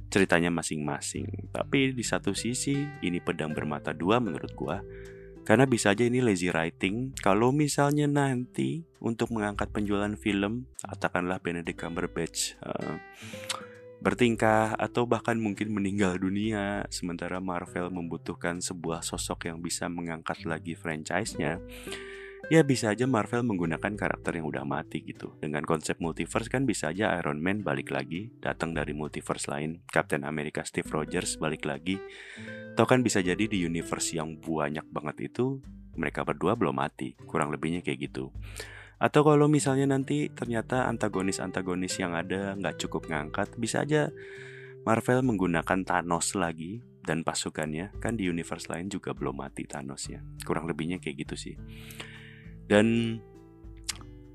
ceritanya 0.09 0.53
masing-masing. 0.53 1.49
Tapi 1.53 1.93
di 1.93 2.05
satu 2.05 2.33
sisi 2.33 2.75
ini 3.01 3.21
pedang 3.21 3.53
bermata 3.53 3.93
dua 3.93 4.21
menurut 4.21 4.51
gua. 4.53 4.81
Karena 5.45 5.69
bisa 5.69 5.93
aja 5.93 6.01
ini 6.01 6.25
lazy 6.25 6.49
writing. 6.49 7.13
Kalau 7.21 7.53
misalnya 7.53 8.09
nanti 8.09 8.81
untuk 8.97 9.29
mengangkat 9.29 9.69
penjualan 9.69 10.09
film, 10.17 10.65
katakanlah 10.81 11.37
Benedict 11.37 11.77
Cumberbatch 11.77 12.57
uh, 12.65 12.97
bertingkah 14.05 14.77
atau 14.77 15.09
bahkan 15.09 15.33
mungkin 15.33 15.73
meninggal 15.73 16.21
dunia, 16.21 16.85
sementara 16.93 17.41
Marvel 17.41 17.89
membutuhkan 17.89 18.61
sebuah 18.61 19.01
sosok 19.01 19.49
yang 19.49 19.65
bisa 19.65 19.89
mengangkat 19.89 20.45
lagi 20.45 20.77
franchise-nya. 20.77 21.57
Ya 22.53 22.61
bisa 22.61 22.93
aja 22.93 23.09
Marvel 23.09 23.41
menggunakan 23.41 23.97
karakter 23.97 24.37
yang 24.37 24.45
udah 24.45 24.61
mati 24.61 25.01
gitu. 25.01 25.33
Dengan 25.41 25.65
konsep 25.65 25.97
multiverse 25.97 26.45
kan 26.45 26.69
bisa 26.69 26.93
aja 26.93 27.17
Iron 27.17 27.41
Man 27.41 27.65
balik 27.65 27.89
lagi, 27.89 28.29
datang 28.37 28.77
dari 28.77 28.93
multiverse 28.93 29.49
lain. 29.49 29.81
Captain 29.89 30.21
America 30.21 30.61
Steve 30.61 30.85
Rogers 30.85 31.41
balik 31.41 31.65
lagi. 31.65 31.97
Atau 32.77 32.85
kan 32.85 33.01
bisa 33.01 33.25
jadi 33.25 33.49
di 33.49 33.65
universe 33.65 34.13
yang 34.13 34.37
banyak 34.37 34.85
banget 34.93 35.33
itu 35.33 35.57
mereka 35.97 36.21
berdua 36.21 36.53
belum 36.53 36.77
mati. 36.77 37.17
Kurang 37.25 37.49
lebihnya 37.49 37.81
kayak 37.81 38.13
gitu. 38.13 38.29
Atau 38.95 39.27
kalau 39.27 39.51
misalnya 39.51 39.91
nanti 39.91 40.31
ternyata 40.31 40.87
antagonis-antagonis 40.87 41.99
yang 41.99 42.15
ada 42.15 42.55
nggak 42.55 42.79
cukup 42.87 43.11
ngangkat, 43.11 43.51
bisa 43.59 43.83
aja 43.83 44.09
Marvel 44.85 45.25
menggunakan 45.25 45.81
Thanos 45.81 46.37
lagi 46.37 46.79
dan 47.01 47.25
pasukannya 47.25 47.93
kan 47.97 48.17
di 48.17 48.29
universe 48.29 48.69
lain 48.69 48.87
juga 48.87 49.11
belum 49.17 49.41
mati 49.41 49.65
Thanos 49.65 50.07
ya. 50.07 50.21
Kurang 50.45 50.69
lebihnya 50.69 51.01
kayak 51.01 51.25
gitu 51.25 51.35
sih. 51.35 51.55
Dan 52.65 53.17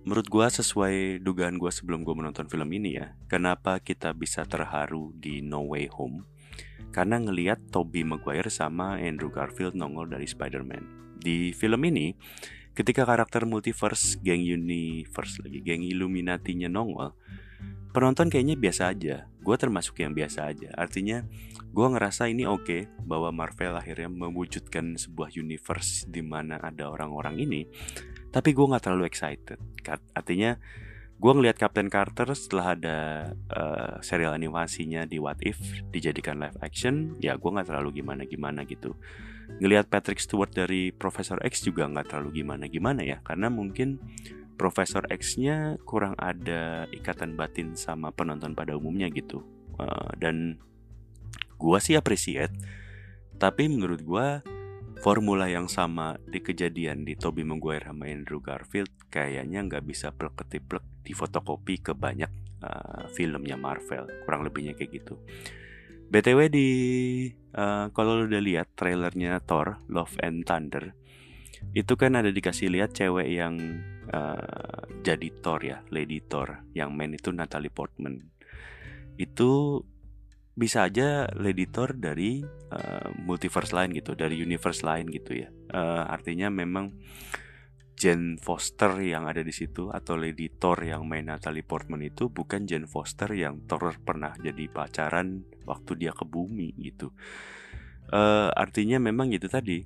menurut 0.06 0.26
gue 0.26 0.46
sesuai 0.46 1.22
dugaan 1.22 1.58
gue 1.58 1.70
sebelum 1.70 2.02
gue 2.02 2.14
menonton 2.14 2.50
film 2.50 2.66
ini 2.74 2.98
ya, 2.98 3.14
kenapa 3.30 3.78
kita 3.78 4.10
bisa 4.14 4.42
terharu 4.46 5.14
di 5.18 5.42
No 5.42 5.66
Way 5.70 5.90
Home? 5.98 6.26
Karena 6.90 7.22
ngeliat 7.22 7.70
Tobey 7.70 8.02
Maguire 8.02 8.50
sama 8.50 8.98
Andrew 8.98 9.30
Garfield 9.30 9.78
nongol 9.78 10.10
dari 10.10 10.26
Spider-Man. 10.26 11.14
Di 11.20 11.54
film 11.54 11.84
ini, 11.86 12.10
ketika 12.80 13.04
karakter 13.04 13.44
multiverse, 13.44 14.16
geng 14.24 14.40
universe 14.40 15.36
lagi, 15.44 15.60
geng 15.60 15.84
Illuminati-nya 15.84 16.72
nongol, 16.72 17.12
penonton 17.92 18.32
kayaknya 18.32 18.56
biasa 18.56 18.96
aja. 18.96 19.28
Gue 19.44 19.60
termasuk 19.60 20.00
yang 20.00 20.16
biasa 20.16 20.48
aja. 20.48 20.72
Artinya, 20.72 21.28
gue 21.70 21.86
ngerasa 21.86 22.26
ini 22.26 22.48
oke 22.48 22.66
okay, 22.66 22.82
bahwa 23.06 23.30
Marvel 23.30 23.78
akhirnya 23.78 24.10
mewujudkan 24.10 24.98
sebuah 24.98 25.30
universe 25.38 26.08
di 26.10 26.18
mana 26.18 26.58
ada 26.58 26.90
orang-orang 26.90 27.38
ini 27.38 27.62
tapi 28.34 28.50
gue 28.54 28.66
nggak 28.66 28.82
terlalu 28.90 29.06
excited 29.06 29.58
artinya 30.14 30.58
gue 31.20 31.32
ngelihat 31.36 31.62
Captain 31.62 31.86
Carter 31.86 32.26
setelah 32.34 32.74
ada 32.74 32.98
uh, 33.52 33.94
serial 34.02 34.34
animasinya 34.34 35.06
di 35.06 35.22
What 35.22 35.44
If 35.46 35.60
dijadikan 35.94 36.42
live 36.42 36.58
action 36.58 37.20
ya 37.22 37.38
gue 37.38 37.50
nggak 37.50 37.70
terlalu 37.70 38.02
gimana 38.02 38.26
gimana 38.26 38.66
gitu 38.66 38.98
ngelihat 39.58 39.90
Patrick 39.90 40.22
Stewart 40.22 40.54
dari 40.54 40.94
Professor 40.94 41.42
X 41.42 41.66
juga 41.66 41.90
nggak 41.90 42.14
terlalu 42.14 42.44
gimana 42.44 42.70
gimana 42.70 43.02
ya 43.02 43.18
karena 43.26 43.50
mungkin 43.50 43.98
Professor 44.54 45.02
X-nya 45.08 45.80
kurang 45.88 46.12
ada 46.20 46.84
ikatan 46.92 47.32
batin 47.32 47.72
sama 47.80 48.12
penonton 48.12 48.52
pada 48.52 48.76
umumnya 48.76 49.08
gitu. 49.08 49.40
Uh, 49.80 50.12
dan 50.20 50.60
gue 51.60 51.78
sih 51.80 51.96
appreciate 51.96 52.52
tapi 53.40 53.68
menurut 53.72 54.00
gue 54.04 54.28
formula 55.00 55.48
yang 55.48 55.64
sama 55.68 56.20
di 56.28 56.44
kejadian 56.44 57.08
di 57.08 57.16
Toby 57.16 57.40
Maguire 57.40 57.88
sama 57.88 58.08
Andrew 58.08 58.40
Garfield 58.40 58.92
kayaknya 59.08 59.64
nggak 59.64 59.84
bisa 59.88 60.12
plek 60.12 60.36
ketiplek 60.44 60.84
di 61.00 61.16
fotokopi 61.16 61.80
ke 61.80 61.96
banyak 61.96 62.28
uh, 62.60 63.08
filmnya 63.16 63.56
Marvel 63.56 64.04
kurang 64.28 64.44
lebihnya 64.44 64.76
kayak 64.76 65.00
gitu 65.00 65.16
btw 66.10 66.40
di 66.50 66.68
uh, 67.54 67.88
kalau 67.94 68.26
udah 68.26 68.42
lihat 68.42 68.74
trailernya 68.74 69.38
Thor 69.46 69.78
Love 69.86 70.18
and 70.20 70.42
Thunder 70.42 70.92
itu 71.72 71.92
kan 71.94 72.18
ada 72.18 72.34
dikasih 72.34 72.72
lihat 72.72 72.92
cewek 72.96 73.30
yang 73.30 73.56
uh, 74.10 74.84
jadi 75.06 75.28
Thor 75.38 75.60
ya 75.62 75.80
Lady 75.94 76.18
Thor 76.20 76.66
yang 76.74 76.92
main 76.92 77.14
itu 77.14 77.30
Natalie 77.30 77.70
Portman 77.70 78.18
itu 79.20 79.84
bisa 80.60 80.84
aja 80.84 81.24
editor 81.40 81.96
dari 81.96 82.44
uh, 82.44 83.08
multiverse 83.16 83.72
lain 83.72 83.96
gitu, 83.96 84.12
dari 84.12 84.36
universe 84.36 84.84
lain 84.84 85.08
gitu 85.08 85.46
ya. 85.46 85.48
Uh, 85.72 86.04
artinya 86.04 86.52
memang 86.52 86.92
Jane 88.00 88.40
Foster 88.40 88.96
yang 89.04 89.28
ada 89.28 89.44
di 89.44 89.52
situ 89.52 89.92
atau 89.92 90.16
Lady 90.16 90.48
Thor 90.48 90.80
yang 90.80 91.04
main 91.04 91.28
Natalie 91.28 91.60
Portman 91.60 92.00
itu 92.00 92.32
bukan 92.32 92.64
Jane 92.64 92.88
Foster 92.88 93.28
yang 93.36 93.68
Thor 93.68 93.92
pernah 94.00 94.32
jadi 94.40 94.72
pacaran 94.72 95.44
waktu 95.68 96.00
dia 96.00 96.16
ke 96.16 96.24
bumi 96.24 96.72
gitu. 96.80 97.12
Uh, 98.08 98.48
artinya 98.56 98.96
memang 98.96 99.28
gitu 99.36 99.52
tadi 99.52 99.84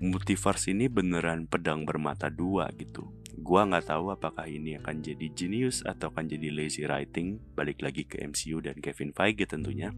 multiverse 0.00 0.72
ini 0.72 0.88
beneran 0.88 1.44
pedang 1.46 1.84
bermata 1.84 2.32
dua 2.32 2.66
gitu 2.74 3.20
Gua 3.40 3.64
nggak 3.64 3.88
tahu 3.88 4.12
apakah 4.12 4.44
ini 4.44 4.76
akan 4.76 5.00
jadi 5.00 5.26
genius 5.32 5.80
atau 5.86 6.12
akan 6.12 6.28
jadi 6.28 6.52
lazy 6.52 6.84
writing. 6.84 7.40
Balik 7.56 7.80
lagi 7.80 8.04
ke 8.04 8.20
MCU 8.20 8.60
dan 8.60 8.76
Kevin 8.84 9.16
Feige 9.16 9.48
tentunya. 9.48 9.96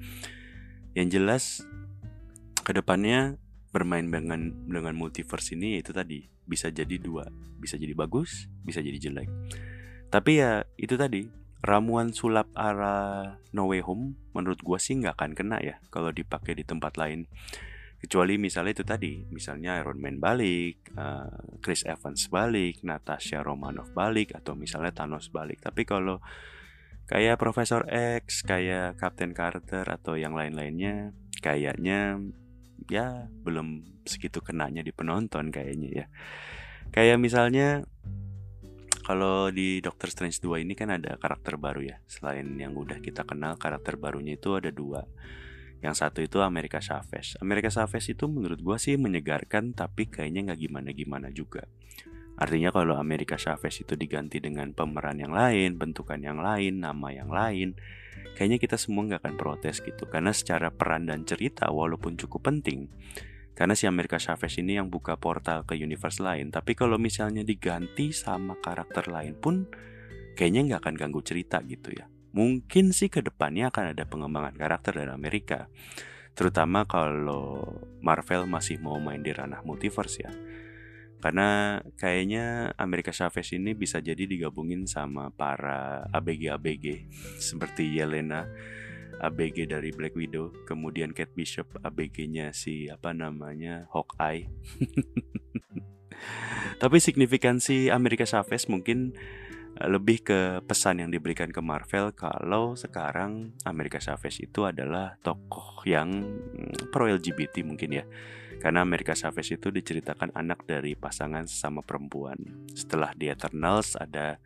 Yang 0.95 1.09
jelas 1.11 1.45
ke 2.63 2.71
depannya 2.71 3.41
bermain 3.75 4.07
dengan 4.07 4.55
dengan 4.69 4.95
multiverse 4.95 5.59
ini 5.59 5.83
itu 5.83 5.91
tadi 5.91 6.29
bisa 6.47 6.69
jadi 6.69 6.99
dua, 6.99 7.29
bisa 7.59 7.79
jadi 7.79 7.95
bagus, 7.95 8.51
bisa 8.63 8.83
jadi 8.83 8.99
jelek. 8.99 9.29
Tapi 10.13 10.43
ya 10.43 10.67
itu 10.77 10.95
tadi 10.99 11.25
ramuan 11.63 12.11
sulap 12.11 12.51
arah 12.59 13.39
No 13.55 13.71
Way 13.71 13.87
Home 13.87 14.19
menurut 14.35 14.61
gua 14.61 14.83
sih 14.83 14.99
nggak 14.99 15.15
akan 15.15 15.33
kena 15.39 15.59
ya 15.63 15.79
kalau 15.95 16.11
dipakai 16.11 16.59
di 16.59 16.67
tempat 16.67 16.99
lain 16.99 17.31
kecuali 18.03 18.35
misalnya 18.35 18.75
itu 18.75 18.83
tadi 18.83 19.23
misalnya 19.31 19.79
Iron 19.79 20.03
Man 20.03 20.19
balik 20.19 20.91
uh, 20.99 21.31
Chris 21.63 21.87
Evans 21.87 22.27
balik 22.27 22.83
Natasha 22.83 23.47
Romanoff 23.47 23.95
balik 23.95 24.35
atau 24.35 24.59
misalnya 24.59 24.91
Thanos 24.91 25.31
balik 25.31 25.63
tapi 25.63 25.87
kalau 25.87 26.19
kayak 27.07 27.39
Profesor 27.39 27.87
X 27.87 28.43
kayak 28.43 28.99
Captain 28.99 29.31
Carter 29.31 29.87
atau 29.87 30.19
yang 30.19 30.35
lain-lainnya 30.35 31.15
kayaknya 31.39 32.19
ya 32.89 33.29
belum 33.45 33.85
segitu 34.07 34.43
kenanya 34.43 34.83
di 34.83 34.91
penonton 34.91 35.53
kayaknya 35.53 35.89
ya 35.93 36.07
kayak 36.91 37.19
misalnya 37.21 37.87
kalau 39.03 39.51
di 39.51 39.83
Doctor 39.83 40.15
Strange 40.15 40.39
2 40.39 40.63
ini 40.63 40.79
kan 40.79 40.95
ada 40.95 41.19
karakter 41.19 41.59
baru 41.59 41.83
ya 41.83 41.97
selain 42.07 42.47
yang 42.55 42.79
udah 42.79 43.03
kita 43.03 43.27
kenal 43.27 43.59
karakter 43.59 43.99
barunya 43.99 44.39
itu 44.39 44.55
ada 44.55 44.71
dua 44.71 45.03
yang 45.83 45.99
satu 45.99 46.23
itu 46.23 46.39
Amerika 46.39 46.79
Chavez. 46.79 47.35
Amerika 47.43 47.67
Chavez 47.67 48.07
itu 48.07 48.31
menurut 48.31 48.63
gue 48.63 48.79
sih 48.79 48.95
menyegarkan 48.95 49.75
tapi 49.75 50.07
kayaknya 50.07 50.55
nggak 50.55 50.71
gimana-gimana 50.71 51.35
juga. 51.35 51.67
Artinya 52.43 52.75
kalau 52.75 52.99
Amerika 52.99 53.39
Chavez 53.39 53.79
itu 53.79 53.95
diganti 53.95 54.43
dengan 54.43 54.75
pemeran 54.75 55.23
yang 55.23 55.31
lain, 55.31 55.79
bentukan 55.79 56.19
yang 56.19 56.43
lain, 56.43 56.83
nama 56.83 57.15
yang 57.15 57.31
lain, 57.31 57.79
kayaknya 58.35 58.59
kita 58.59 58.75
semua 58.75 59.07
nggak 59.07 59.23
akan 59.23 59.35
protes 59.39 59.79
gitu. 59.79 60.11
Karena 60.11 60.35
secara 60.35 60.75
peran 60.75 61.07
dan 61.07 61.23
cerita 61.23 61.71
walaupun 61.71 62.19
cukup 62.19 62.51
penting, 62.51 62.91
karena 63.55 63.79
si 63.79 63.87
Amerika 63.87 64.19
Chavez 64.19 64.59
ini 64.59 64.75
yang 64.75 64.91
buka 64.91 65.15
portal 65.15 65.63
ke 65.63 65.79
universe 65.79 66.19
lain. 66.19 66.51
Tapi 66.51 66.75
kalau 66.75 66.99
misalnya 66.99 67.47
diganti 67.47 68.11
sama 68.11 68.59
karakter 68.59 69.07
lain 69.07 69.39
pun, 69.39 69.71
kayaknya 70.35 70.75
nggak 70.75 70.81
akan 70.83 70.95
ganggu 70.99 71.23
cerita 71.23 71.63
gitu 71.63 71.95
ya 71.95 72.11
mungkin 72.33 72.97
sih 72.97 73.13
ke 73.13 73.21
depannya 73.21 73.69
akan 73.69 73.93
ada 73.93 74.05
pengembangan 74.09 74.57
karakter 74.57 74.97
dari 74.97 75.13
Amerika. 75.13 75.69
Terutama 76.33 76.89
kalau 76.89 77.77
Marvel 78.01 78.49
masih 78.49 78.81
mau 78.81 78.97
main 78.97 79.21
di 79.21 79.31
ranah 79.37 79.61
multiverse 79.63 80.17
ya. 80.25 80.33
Karena 81.23 81.79
kayaknya 81.95 82.75
Amerika 82.75 83.15
Chavez 83.15 83.55
ini 83.55 83.79
bisa 83.79 84.03
jadi 84.03 84.27
digabungin 84.27 84.91
sama 84.91 85.31
para 85.31 86.03
ABG-ABG 86.11 87.07
seperti 87.39 87.95
Yelena 87.95 88.51
ABG 89.23 89.71
dari 89.71 89.95
Black 89.95 90.19
Widow, 90.19 90.51
kemudian 90.67 91.15
Kate 91.15 91.31
Bishop 91.31 91.79
ABG-nya 91.79 92.51
si 92.51 92.91
apa 92.91 93.15
namanya 93.15 93.87
Hawkeye. 93.95 94.51
Tapi 96.83 96.99
signifikansi 96.99 97.95
Amerika 97.95 98.27
Chavez 98.27 98.67
mungkin 98.67 99.15
lebih 99.79 100.27
ke 100.27 100.41
pesan 100.67 101.01
yang 101.01 101.11
diberikan 101.11 101.49
ke 101.49 101.63
Marvel 101.65 102.13
kalau 102.13 102.77
sekarang 102.77 103.57
Amerika 103.65 104.03
Chavez 104.03 104.37
itu 104.43 104.69
adalah 104.69 105.17
tokoh 105.25 105.81
yang 105.89 106.29
mm, 106.29 106.93
pro 106.93 107.09
LGBT 107.09 107.63
mungkin 107.63 108.03
ya. 108.03 108.05
Karena 108.63 108.87
Amerika 108.87 109.11
Chavez 109.19 109.51
itu 109.51 109.75
diceritakan 109.75 110.31
anak 110.39 110.63
dari 110.71 110.95
pasangan 110.95 111.51
sesama 111.51 111.83
perempuan. 111.83 112.39
Setelah 112.71 113.11
di 113.19 113.27
Eternals 113.27 113.99
ada 113.99 114.39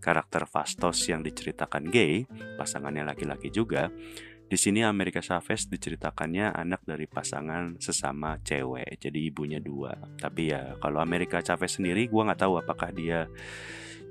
karakter 0.00 0.48
Fastos 0.48 1.04
yang 1.04 1.20
diceritakan 1.20 1.92
gay, 1.92 2.24
pasangannya 2.56 3.04
laki-laki 3.04 3.52
juga. 3.52 3.92
Di 4.48 4.56
sini 4.56 4.80
Amerika 4.80 5.20
Chavez 5.20 5.68
diceritakannya 5.68 6.56
anak 6.56 6.80
dari 6.88 7.04
pasangan 7.04 7.76
sesama 7.76 8.40
cewek, 8.40 8.96
jadi 8.96 9.28
ibunya 9.28 9.60
dua. 9.60 9.92
Tapi 10.16 10.48
ya 10.48 10.80
kalau 10.80 11.04
Amerika 11.04 11.44
Chavez 11.44 11.76
sendiri, 11.76 12.08
gue 12.08 12.22
nggak 12.24 12.40
tahu 12.40 12.56
apakah 12.56 12.88
dia 12.88 13.28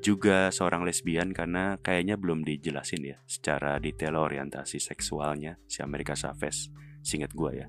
juga 0.05 0.53
seorang 0.53 0.85
lesbian 0.85 1.33
karena 1.33 1.81
kayaknya 1.81 2.21
belum 2.21 2.45
dijelasin 2.45 3.01
ya 3.01 3.17
secara 3.25 3.81
detail 3.81 4.21
orientasi 4.21 4.77
seksualnya 4.77 5.57
si 5.65 5.81
Amerika 5.81 6.13
Chavez, 6.13 6.69
singkat 7.01 7.33
gue 7.33 7.65
ya. 7.65 7.67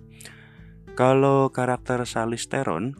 Kalau 0.98 1.54
karakter 1.54 2.02
Charlize 2.02 2.50
Theron, 2.50 2.90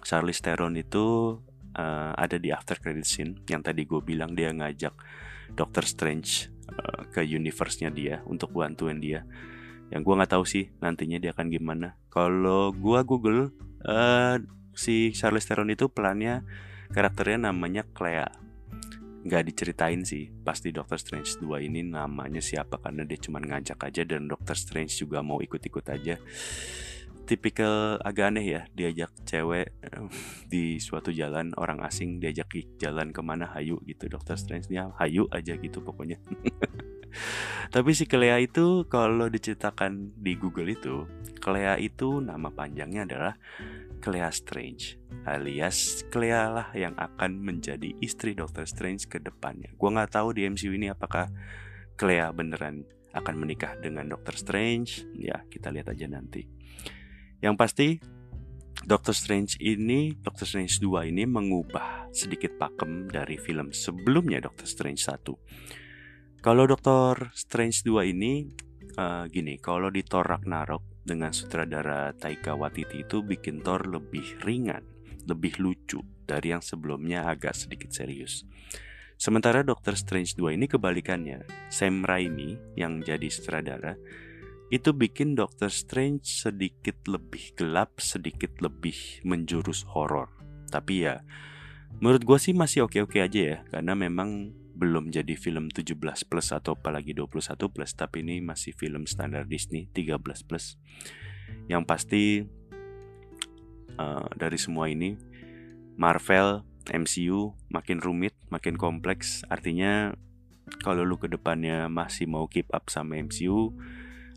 Charlize 0.00 0.40
Theron 0.40 0.72
itu 0.72 1.36
uh, 1.76 2.12
ada 2.16 2.40
di 2.40 2.48
after 2.48 2.80
credit 2.80 3.04
scene 3.04 3.44
yang 3.44 3.60
tadi 3.60 3.84
gue 3.84 4.00
bilang 4.00 4.32
dia 4.32 4.48
ngajak 4.48 4.96
Doctor 5.52 5.84
Strange 5.84 6.48
uh, 6.72 7.04
ke 7.12 7.20
universe-nya 7.20 7.92
dia 7.92 8.24
untuk 8.24 8.56
bantuin 8.56 8.96
dia. 9.04 9.28
Yang 9.92 10.00
gue 10.00 10.14
nggak 10.16 10.32
tahu 10.32 10.44
sih 10.48 10.72
nantinya 10.80 11.20
dia 11.20 11.36
akan 11.36 11.52
gimana. 11.52 12.00
Kalau 12.08 12.72
gue 12.72 13.00
Google 13.04 13.52
uh, 13.84 14.40
si 14.72 15.12
Charlize 15.12 15.44
Theron 15.44 15.68
itu 15.68 15.92
pelannya 15.92 16.40
karakternya 16.88 17.52
namanya 17.52 17.84
Clea. 17.84 18.32
Nggak 19.28 19.44
diceritain 19.44 20.08
sih 20.08 20.32
pasti 20.40 20.72
Doctor 20.72 20.96
Strange 20.96 21.36
2 21.36 21.68
ini 21.68 21.84
namanya 21.84 22.40
siapa 22.40 22.80
karena 22.80 23.04
dia 23.04 23.20
cuma 23.20 23.44
ngajak 23.44 23.76
aja 23.76 24.08
dan 24.08 24.24
Doctor 24.24 24.56
Strange 24.56 24.96
juga 24.96 25.20
mau 25.20 25.44
ikut-ikut 25.44 25.84
aja 25.84 26.16
tipikal 27.30 28.02
agak 28.02 28.34
aneh 28.34 28.42
ya 28.58 28.62
diajak 28.74 29.14
cewek 29.22 29.70
di 30.52 30.82
suatu 30.82 31.14
jalan 31.14 31.54
orang 31.54 31.78
asing 31.86 32.18
diajak 32.18 32.50
jalan 32.82 33.14
ke 33.14 33.22
mana 33.22 33.46
hayu 33.54 33.78
gitu. 33.86 34.10
Dokter 34.10 34.34
Strange-nya 34.34 34.90
hayu 34.98 35.30
aja 35.30 35.54
gitu 35.54 35.78
pokoknya. 35.78 36.18
Tapi 37.74 37.90
si 37.94 38.10
Clea 38.10 38.42
itu 38.42 38.86
kalau 38.90 39.30
diceritakan 39.30 40.18
di 40.18 40.34
Google 40.34 40.74
itu 40.74 41.06
Clea 41.38 41.78
itu 41.78 42.18
nama 42.18 42.50
panjangnya 42.50 43.06
adalah 43.06 43.34
Clea 44.02 44.30
Strange 44.34 44.98
alias 45.26 46.06
Clea 46.10 46.50
lah 46.50 46.68
yang 46.74 46.94
akan 46.98 47.38
menjadi 47.42 47.94
istri 48.02 48.34
Doctor 48.34 48.66
Strange 48.66 49.06
ke 49.06 49.22
depannya. 49.22 49.70
Gue 49.78 49.90
nggak 49.90 50.18
tahu 50.18 50.34
di 50.34 50.46
MCU 50.50 50.74
ini 50.74 50.90
apakah 50.90 51.30
Clea 51.94 52.30
beneran 52.34 52.82
akan 53.10 53.34
menikah 53.38 53.74
dengan 53.78 54.06
Doctor 54.06 54.34
Strange. 54.38 55.06
Ya 55.18 55.42
kita 55.50 55.70
lihat 55.74 55.90
aja 55.90 56.06
nanti 56.10 56.46
yang 57.40 57.56
pasti 57.56 58.00
Doctor 58.80 59.12
Strange 59.12 59.60
ini, 59.60 60.16
Doctor 60.16 60.48
Strange 60.48 60.80
2 60.80 61.12
ini 61.12 61.28
mengubah 61.28 62.08
sedikit 62.16 62.56
pakem 62.56 63.12
dari 63.12 63.36
film 63.36 63.76
sebelumnya 63.76 64.40
Doctor 64.40 64.64
Strange 64.64 65.04
1. 65.04 66.40
Kalau 66.40 66.64
Doctor 66.64 67.28
Strange 67.36 67.84
2 67.84 68.12
ini 68.16 68.48
uh, 68.96 69.28
gini, 69.28 69.60
kalau 69.60 69.92
di 69.92 70.00
Thor 70.00 70.24
Ragnarok 70.24 71.04
dengan 71.04 71.36
sutradara 71.36 72.16
Taika 72.16 72.56
Waititi 72.56 73.04
itu 73.04 73.20
bikin 73.20 73.60
Thor 73.60 73.84
lebih 73.84 74.40
ringan, 74.40 74.80
lebih 75.28 75.60
lucu 75.60 76.00
dari 76.24 76.56
yang 76.56 76.64
sebelumnya 76.64 77.28
agak 77.28 77.52
sedikit 77.52 77.92
serius. 77.92 78.48
Sementara 79.20 79.60
Doctor 79.60 79.92
Strange 80.00 80.32
2 80.32 80.56
ini 80.56 80.64
kebalikannya. 80.64 81.44
Sam 81.68 82.00
Raimi 82.00 82.56
yang 82.80 83.04
jadi 83.04 83.28
sutradara 83.28 83.92
itu 84.70 84.94
bikin 84.94 85.34
Doctor 85.34 85.66
Strange 85.66 86.30
sedikit 86.30 86.94
lebih 87.10 87.58
gelap, 87.58 87.98
sedikit 87.98 88.54
lebih 88.62 88.94
menjurus 89.26 89.82
horor. 89.82 90.30
Tapi 90.70 91.10
ya, 91.10 91.26
menurut 91.98 92.22
gue 92.22 92.38
sih 92.38 92.54
masih 92.54 92.86
oke-oke 92.86 93.18
aja 93.18 93.40
ya, 93.42 93.58
karena 93.66 93.98
memang 93.98 94.54
belum 94.78 95.10
jadi 95.10 95.34
film 95.34 95.68
17 95.74 95.98
plus 96.00 96.48
atau 96.54 96.78
apalagi 96.78 97.12
21 97.18 97.66
plus, 97.66 97.90
tapi 97.98 98.22
ini 98.22 98.38
masih 98.38 98.70
film 98.78 99.10
standar 99.10 99.42
Disney 99.44 99.90
13 99.90 100.22
plus. 100.46 100.78
Yang 101.66 101.82
pasti 101.90 102.24
uh, 103.98 104.30
dari 104.38 104.56
semua 104.56 104.86
ini, 104.86 105.18
Marvel, 105.98 106.62
MCU 106.88 107.58
makin 107.74 107.98
rumit, 107.98 108.38
makin 108.48 108.78
kompleks. 108.78 109.42
Artinya 109.50 110.14
kalau 110.86 111.02
lu 111.02 111.18
ke 111.18 111.26
depannya 111.26 111.90
masih 111.90 112.30
mau 112.30 112.46
keep 112.46 112.70
up 112.70 112.86
sama 112.88 113.18
MCU, 113.18 113.74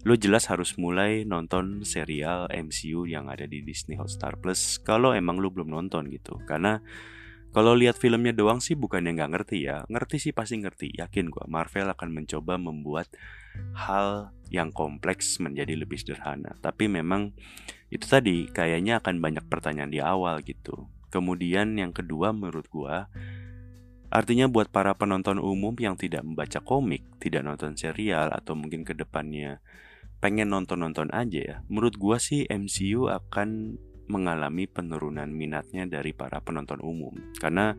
lo 0.04 0.20
jelas 0.20 0.52
harus 0.52 0.76
mulai 0.76 1.24
nonton 1.24 1.88
serial 1.88 2.52
MCU 2.52 3.08
yang 3.08 3.32
ada 3.32 3.48
di 3.48 3.64
Disney 3.64 3.96
Hotstar 3.96 4.36
Plus 4.36 4.80
kalau 4.84 5.16
emang 5.16 5.40
lo 5.40 5.48
belum 5.48 5.72
nonton 5.72 6.12
gitu. 6.12 6.44
Karena 6.44 6.84
kalau 7.56 7.78
lihat 7.78 7.96
filmnya 7.96 8.36
doang 8.36 8.60
sih 8.60 8.76
bukan 8.76 9.08
yang 9.08 9.16
nggak 9.22 9.32
ngerti 9.32 9.64
ya. 9.64 9.88
Ngerti 9.88 10.20
sih 10.20 10.34
pasti 10.36 10.60
ngerti 10.60 11.00
yakin 11.00 11.32
gue 11.32 11.46
Marvel 11.48 11.88
akan 11.88 12.10
mencoba 12.12 12.60
membuat 12.60 13.08
hal 13.78 14.36
yang 14.52 14.76
kompleks 14.76 15.40
menjadi 15.40 15.80
lebih 15.80 15.96
sederhana. 15.96 16.58
Tapi 16.60 16.92
memang 16.92 17.32
itu 17.88 18.04
tadi 18.04 18.52
kayaknya 18.52 19.00
akan 19.00 19.24
banyak 19.24 19.46
pertanyaan 19.48 19.94
di 19.94 20.04
awal 20.04 20.44
gitu. 20.44 20.92
Kemudian 21.14 21.80
yang 21.80 21.96
kedua 21.96 22.36
menurut 22.36 22.68
gue 22.68 22.96
Artinya 24.14 24.46
buat 24.46 24.70
para 24.70 24.94
penonton 24.94 25.42
umum 25.42 25.74
yang 25.82 25.98
tidak 25.98 26.22
membaca 26.22 26.62
komik, 26.62 27.02
tidak 27.18 27.42
nonton 27.42 27.74
serial, 27.74 28.30
atau 28.30 28.54
mungkin 28.54 28.86
ke 28.86 28.94
depannya 28.94 29.58
pengen 30.24 30.56
nonton-nonton 30.56 31.12
aja 31.12 31.40
ya, 31.44 31.56
menurut 31.68 32.00
gua 32.00 32.16
sih 32.16 32.48
MCU 32.48 33.12
akan 33.12 33.76
mengalami 34.08 34.72
penurunan 34.72 35.28
minatnya 35.28 35.84
dari 35.84 36.16
para 36.16 36.40
penonton 36.40 36.80
umum. 36.80 37.12
Karena 37.36 37.76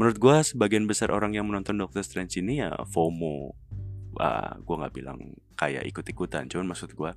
menurut 0.00 0.16
gua 0.16 0.40
sebagian 0.40 0.88
besar 0.88 1.12
orang 1.12 1.36
yang 1.36 1.44
menonton 1.44 1.76
Doctor 1.76 2.00
Strange 2.00 2.40
ini 2.40 2.64
ya 2.64 2.72
FOMO. 2.88 3.52
Uh, 4.10 4.58
gue 4.66 4.74
nggak 4.74 4.94
bilang 4.96 5.22
kayak 5.54 5.86
ikut-ikutan, 5.86 6.50
cuman 6.50 6.74
maksud 6.74 6.96
gua 6.98 7.14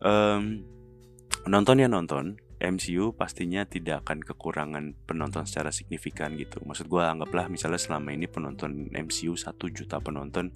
um, 0.00 0.64
nonton 1.44 1.76
ya 1.76 1.92
nonton, 1.92 2.40
MCU 2.60 3.16
pastinya 3.16 3.64
tidak 3.64 4.04
akan 4.04 4.20
kekurangan 4.20 4.92
penonton 5.08 5.48
secara 5.48 5.72
signifikan 5.72 6.36
gitu. 6.36 6.60
Maksud 6.60 6.92
gue 6.92 7.00
anggaplah 7.00 7.48
misalnya 7.48 7.80
selama 7.80 8.12
ini 8.12 8.28
penonton 8.28 8.92
MCU 8.92 9.32
1 9.32 9.56
juta 9.72 9.96
penonton 10.04 10.52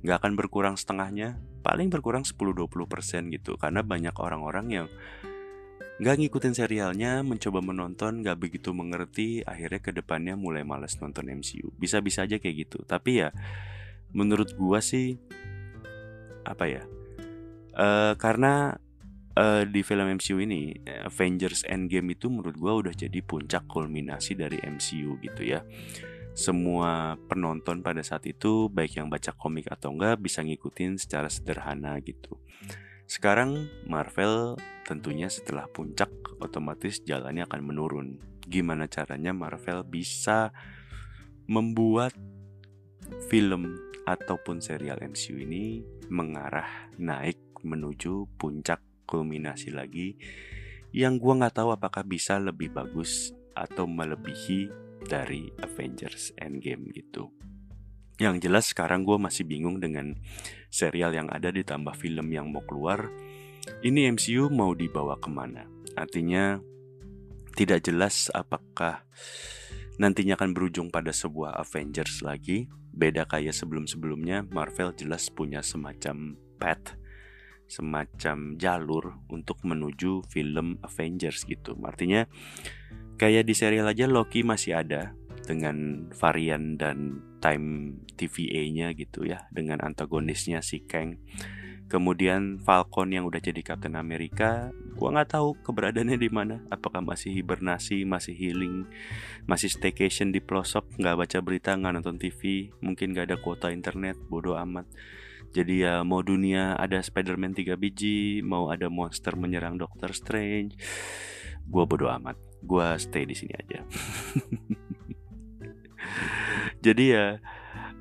nggak 0.00 0.16
akan 0.16 0.32
berkurang 0.34 0.80
setengahnya 0.80 1.36
paling 1.60 1.92
berkurang 1.92 2.24
10-20% 2.24 3.36
gitu. 3.36 3.60
Karena 3.60 3.84
banyak 3.84 4.16
orang-orang 4.16 4.66
yang 4.72 4.86
nggak 6.00 6.16
ngikutin 6.24 6.56
serialnya 6.56 7.20
mencoba 7.20 7.60
menonton 7.60 8.24
nggak 8.24 8.40
begitu 8.40 8.72
mengerti 8.72 9.44
akhirnya 9.44 9.78
ke 9.84 9.92
depannya 9.92 10.34
mulai 10.40 10.64
males 10.64 10.96
nonton 10.98 11.28
MCU 11.28 11.68
bisa-bisa 11.76 12.24
aja 12.24 12.40
kayak 12.40 12.64
gitu. 12.64 12.80
Tapi 12.88 13.20
ya 13.20 13.28
menurut 14.16 14.56
gua 14.56 14.80
sih 14.80 15.20
apa 16.42 16.64
ya 16.64 16.82
uh, 17.76 18.18
karena 18.18 18.76
uh, 19.36 19.62
di 19.68 19.80
film 19.84 20.06
MCU 20.18 20.40
ini 20.40 20.72
Avengers 21.04 21.64
Endgame 21.68 22.16
itu 22.16 22.28
menurut 22.28 22.56
gua 22.56 22.72
udah 22.82 22.94
jadi 22.94 23.20
puncak 23.24 23.68
kulminasi 23.68 24.36
dari 24.36 24.58
MCU 24.60 25.20
gitu 25.20 25.42
ya 25.44 25.62
semua 26.32 27.20
penonton 27.28 27.84
pada 27.84 28.00
saat 28.00 28.24
itu 28.24 28.72
baik 28.72 28.96
yang 28.96 29.12
baca 29.12 29.36
komik 29.36 29.68
atau 29.68 29.92
enggak 29.92 30.16
bisa 30.16 30.40
ngikutin 30.40 30.96
secara 30.96 31.28
sederhana 31.28 32.00
gitu. 32.00 32.40
Sekarang 33.04 33.68
Marvel 33.84 34.56
tentunya 34.88 35.28
setelah 35.28 35.68
puncak 35.68 36.08
otomatis 36.40 37.04
jalannya 37.04 37.44
akan 37.44 37.60
menurun. 37.60 38.08
Gimana 38.48 38.88
caranya 38.88 39.36
Marvel 39.36 39.84
bisa 39.84 40.56
membuat 41.44 42.16
film 43.28 43.76
ataupun 44.08 44.64
serial 44.64 45.04
MCU 45.04 45.36
ini 45.36 45.84
mengarah 46.08 46.88
naik 46.96 47.38
menuju 47.60 48.26
puncak 48.40 48.80
kulminasi 49.04 49.74
lagi 49.74 50.16
yang 50.92 51.16
gua 51.16 51.40
nggak 51.40 51.56
tahu 51.56 51.72
apakah 51.72 52.04
bisa 52.04 52.36
lebih 52.36 52.72
bagus 52.72 53.32
atau 53.56 53.88
melebihi 53.88 54.68
dari 55.04 55.50
Avengers 55.60 56.32
Endgame 56.38 56.92
gitu. 56.94 57.32
Yang 58.20 58.48
jelas 58.48 58.64
sekarang 58.70 59.02
gue 59.02 59.18
masih 59.18 59.42
bingung 59.48 59.82
dengan 59.82 60.14
serial 60.70 61.10
yang 61.16 61.26
ada 61.32 61.50
ditambah 61.50 61.96
film 61.98 62.30
yang 62.30 62.52
mau 62.52 62.62
keluar. 62.62 63.10
Ini 63.82 64.14
MCU 64.14 64.52
mau 64.52 64.76
dibawa 64.76 65.18
ke 65.18 65.26
mana? 65.26 65.66
Artinya 65.98 66.60
tidak 67.58 67.84
jelas 67.84 68.30
apakah 68.32 69.04
nantinya 70.00 70.38
akan 70.38 70.54
berujung 70.54 70.88
pada 70.88 71.10
sebuah 71.10 71.58
Avengers 71.60 72.22
lagi. 72.22 72.68
Beda 72.92 73.24
kayak 73.24 73.56
sebelum-sebelumnya, 73.56 74.44
Marvel 74.52 74.92
jelas 74.92 75.32
punya 75.32 75.64
semacam 75.64 76.36
path, 76.60 76.92
semacam 77.72 78.60
jalur 78.60 79.16
untuk 79.32 79.64
menuju 79.64 80.28
film 80.28 80.76
Avengers 80.84 81.48
gitu. 81.48 81.72
Artinya 81.80 82.28
Kayak 83.22 83.46
di 83.46 83.54
serial 83.54 83.86
aja 83.86 84.10
Loki 84.10 84.42
masih 84.42 84.82
ada 84.82 85.14
dengan 85.46 86.10
varian 86.10 86.74
dan 86.74 87.22
time 87.38 87.98
TVA-nya 88.18 88.90
gitu 88.98 89.22
ya, 89.22 89.46
dengan 89.54 89.78
antagonisnya 89.78 90.58
si 90.58 90.82
Kang. 90.82 91.22
Kemudian 91.86 92.58
Falcon 92.58 93.14
yang 93.14 93.22
udah 93.22 93.38
jadi 93.38 93.62
Captain 93.62 93.94
America, 93.94 94.74
gua 94.98 95.14
nggak 95.14 95.38
tahu 95.38 95.54
keberadaannya 95.62 96.18
di 96.18 96.30
mana. 96.34 96.66
Apakah 96.66 96.98
masih 96.98 97.30
hibernasi, 97.30 98.02
masih 98.02 98.34
healing, 98.34 98.90
masih 99.46 99.70
staycation 99.70 100.34
di 100.34 100.42
pelosok, 100.42 100.98
nggak 100.98 101.14
baca 101.14 101.38
berita, 101.46 101.78
nggak 101.78 102.02
nonton 102.02 102.18
TV, 102.18 102.74
mungkin 102.82 103.14
nggak 103.14 103.30
ada 103.30 103.36
kuota 103.38 103.70
internet, 103.70 104.18
bodoh 104.26 104.58
amat. 104.58 104.90
Jadi 105.52 105.84
ya 105.84 106.00
mau 106.00 106.24
dunia 106.24 106.80
ada 106.80 107.04
Spider-Man 107.04 107.52
3 107.52 107.76
biji, 107.76 108.40
mau 108.40 108.72
ada 108.72 108.88
monster 108.88 109.36
menyerang 109.36 109.76
Doctor 109.76 110.16
Strange, 110.16 110.80
gua 111.68 111.84
bodoh 111.84 112.08
amat. 112.08 112.40
Gue 112.62 112.86
stay 112.96 113.28
di 113.28 113.36
sini 113.36 113.52
aja. 113.52 113.82
Jadi 116.84 117.04
ya 117.12 117.36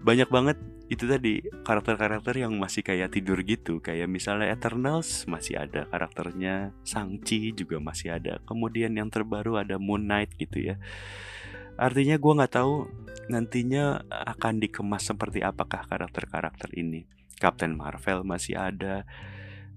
banyak 0.01 0.29
banget 0.31 0.57
itu 0.91 1.07
tadi 1.07 1.39
karakter-karakter 1.63 2.35
yang 2.35 2.55
masih 2.55 2.85
kayak 2.85 3.15
tidur 3.15 3.41
gitu. 3.41 3.81
Kayak 3.83 4.07
misalnya 4.07 4.53
Eternals 4.53 5.25
masih 5.27 5.59
ada 5.59 5.89
karakternya 5.89 6.71
Sangchi 6.85 7.51
juga 7.57 7.81
masih 7.81 8.15
ada. 8.15 8.39
Kemudian 8.47 8.95
yang 8.95 9.09
terbaru 9.09 9.59
ada 9.59 9.81
Moon 9.81 10.07
Knight 10.07 10.37
gitu 10.37 10.71
ya. 10.71 10.75
Artinya 11.75 12.15
gue 12.21 12.33
nggak 12.37 12.53
tahu 12.53 12.87
nantinya 13.31 14.03
akan 14.09 14.61
dikemas 14.61 15.07
seperti 15.07 15.41
apakah 15.41 15.87
karakter-karakter 15.87 16.69
ini 16.75 17.20
Captain 17.41 17.73
Marvel 17.73 18.21
masih 18.21 18.61
ada 18.61 19.09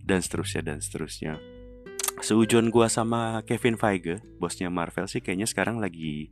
dan 0.04 0.20
seterusnya 0.20 0.60
dan 0.60 0.78
seterusnya 0.84 1.40
seujuan 2.20 2.68
gue 2.68 2.86
sama 2.92 3.40
Kevin 3.48 3.80
Feige 3.80 4.20
bosnya 4.36 4.68
Marvel 4.68 5.08
sih 5.08 5.24
kayaknya 5.24 5.48
sekarang 5.48 5.80
lagi 5.80 6.28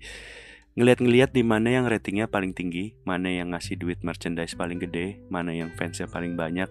ngeliat-ngeliat 0.73 1.37
di 1.37 1.45
mana 1.45 1.69
yang 1.69 1.85
ratingnya 1.85 2.33
paling 2.33 2.57
tinggi, 2.57 2.97
mana 3.05 3.29
yang 3.29 3.53
ngasih 3.53 3.77
duit 3.77 4.01
merchandise 4.01 4.57
paling 4.57 4.81
gede, 4.81 5.21
mana 5.29 5.53
yang 5.53 5.69
fansnya 5.77 6.09
paling 6.09 6.33
banyak. 6.33 6.69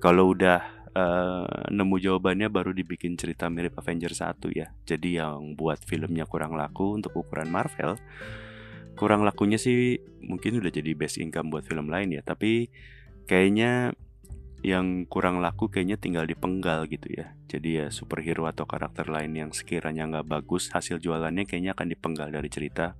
Kalau 0.00 0.32
udah 0.32 0.64
uh, 0.96 1.68
nemu 1.68 1.96
jawabannya 2.00 2.48
baru 2.48 2.72
dibikin 2.72 3.20
cerita 3.20 3.52
mirip 3.52 3.76
Avengers 3.76 4.24
1 4.24 4.40
ya. 4.56 4.72
Jadi 4.88 5.20
yang 5.20 5.52
buat 5.52 5.84
filmnya 5.84 6.24
kurang 6.24 6.56
laku 6.56 6.96
untuk 6.96 7.12
ukuran 7.12 7.52
Marvel, 7.52 8.00
kurang 8.96 9.20
lakunya 9.20 9.60
sih 9.60 10.00
mungkin 10.24 10.56
udah 10.56 10.72
jadi 10.72 10.96
best 10.96 11.20
income 11.20 11.52
buat 11.52 11.68
film 11.68 11.92
lain 11.92 12.16
ya. 12.16 12.24
Tapi 12.24 12.72
kayaknya 13.26 13.92
yang 14.66 15.06
kurang 15.06 15.38
laku 15.38 15.70
kayaknya 15.70 15.94
tinggal 15.94 16.26
dipenggal 16.26 16.90
gitu 16.90 17.06
ya. 17.12 17.38
Jadi 17.46 17.84
ya 17.84 17.86
superhero 17.94 18.50
atau 18.50 18.66
karakter 18.66 19.06
lain 19.06 19.36
yang 19.38 19.50
sekiranya 19.54 20.08
nggak 20.10 20.26
bagus 20.26 20.74
hasil 20.74 20.98
jualannya 20.98 21.46
kayaknya 21.46 21.76
akan 21.76 21.86
dipenggal 21.92 22.28
dari 22.34 22.50
cerita. 22.50 22.98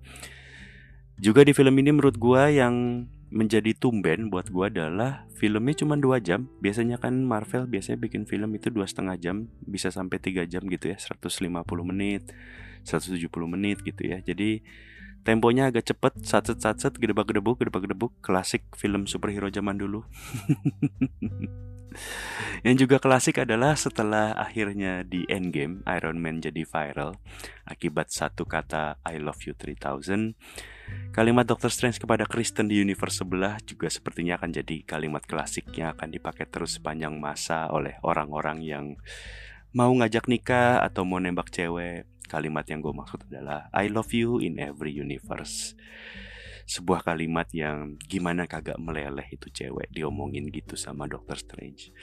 Juga 1.16 1.42
di 1.42 1.56
film 1.56 1.74
ini 1.80 1.96
menurut 1.96 2.20
gua 2.20 2.52
yang 2.52 3.08
menjadi 3.34 3.74
tumben 3.74 4.30
buat 4.30 4.46
gua 4.52 4.70
adalah 4.70 5.26
filmnya 5.34 5.74
cuma 5.74 5.98
dua 5.98 6.22
jam. 6.22 6.46
Biasanya 6.62 7.02
kan 7.02 7.18
Marvel 7.24 7.66
biasanya 7.66 7.98
bikin 7.98 8.28
film 8.28 8.54
itu 8.54 8.70
dua 8.70 8.86
setengah 8.86 9.18
jam, 9.18 9.50
bisa 9.64 9.90
sampai 9.90 10.22
tiga 10.22 10.46
jam 10.46 10.62
gitu 10.70 10.92
ya, 10.92 10.96
150 11.00 11.40
menit, 11.82 12.30
170 12.86 13.26
menit 13.50 13.82
gitu 13.82 14.06
ya. 14.06 14.22
Jadi 14.22 14.62
temponya 15.26 15.74
agak 15.74 15.90
cepet 15.90 16.22
satset 16.22 16.62
satset 16.62 16.94
gedebak 16.94 17.26
gedebuk 17.26 17.58
gedebak 17.58 17.82
gedebuk 17.90 18.12
klasik 18.22 18.62
film 18.78 19.10
superhero 19.10 19.50
zaman 19.50 19.74
dulu. 19.74 20.06
Yang 22.60 22.86
juga 22.86 23.00
klasik 23.00 23.40
adalah 23.40 23.72
setelah 23.72 24.36
akhirnya 24.36 25.00
di 25.00 25.24
Endgame 25.26 25.80
Iron 25.88 26.20
Man 26.20 26.44
jadi 26.44 26.62
viral. 26.62 27.16
Akibat 27.66 28.12
satu 28.12 28.44
kata 28.44 29.00
I 29.02 29.18
love 29.18 29.42
you 29.48 29.56
3000 29.56 30.36
kalimat 31.10 31.48
Doctor 31.48 31.72
Strange 31.72 31.98
kepada 31.98 32.28
Kristen 32.28 32.70
di 32.70 32.78
universe 32.78 33.24
sebelah 33.24 33.58
juga 33.64 33.90
sepertinya 33.90 34.38
akan 34.38 34.50
jadi 34.54 34.86
kalimat 34.86 35.24
klasik 35.24 35.66
yang 35.74 35.96
akan 35.98 36.14
dipakai 36.14 36.46
terus 36.46 36.78
sepanjang 36.78 37.16
masa 37.18 37.66
oleh 37.72 37.98
orang-orang 38.06 38.62
yang 38.62 38.86
mau 39.76 39.92
ngajak 39.92 40.24
nikah 40.32 40.80
atau 40.80 41.04
mau 41.04 41.20
nembak 41.20 41.52
cewek 41.52 42.08
Kalimat 42.26 42.66
yang 42.66 42.82
gue 42.82 42.90
maksud 42.90 43.30
adalah 43.30 43.70
I 43.70 43.86
love 43.86 44.10
you 44.10 44.42
in 44.42 44.58
every 44.58 44.90
universe. 44.90 45.78
Sebuah 46.66 47.06
kalimat 47.06 47.46
yang 47.54 47.94
gimana 48.02 48.50
kagak 48.50 48.82
meleleh 48.82 49.30
itu 49.30 49.46
cewek 49.46 49.86
diomongin 49.94 50.50
gitu 50.50 50.74
sama 50.74 51.06
Doctor 51.06 51.38
Strange. 51.38 51.94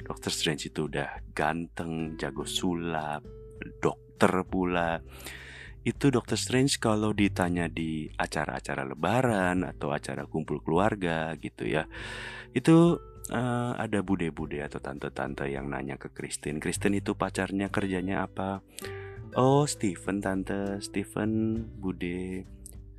Doctor 0.00 0.32
Strange 0.32 0.72
itu 0.72 0.88
udah 0.88 1.20
ganteng, 1.36 2.16
jago 2.16 2.48
sulap, 2.48 3.20
dokter 3.84 4.32
pula. 4.48 5.04
Itu 5.84 6.08
Doctor 6.08 6.40
Strange 6.40 6.80
kalau 6.80 7.12
ditanya 7.12 7.68
di 7.68 8.08
acara-acara 8.16 8.88
lebaran 8.88 9.60
atau 9.60 9.92
acara 9.92 10.24
kumpul 10.24 10.64
keluarga 10.64 11.36
gitu 11.36 11.68
ya. 11.68 11.84
Itu 12.56 12.96
uh, 13.30 13.74
ada 13.78 14.02
bude-bude 14.02 14.62
atau 14.62 14.78
tante-tante 14.78 15.46
yang 15.48 15.70
nanya 15.70 15.98
ke 15.98 16.12
Kristen. 16.12 16.58
Kristen 16.62 16.94
itu 16.94 17.14
pacarnya 17.14 17.70
kerjanya 17.70 18.26
apa? 18.26 18.62
Oh, 19.36 19.68
Steven 19.68 20.22
tante, 20.24 20.80
Steven 20.80 21.60
Bude. 21.76 22.46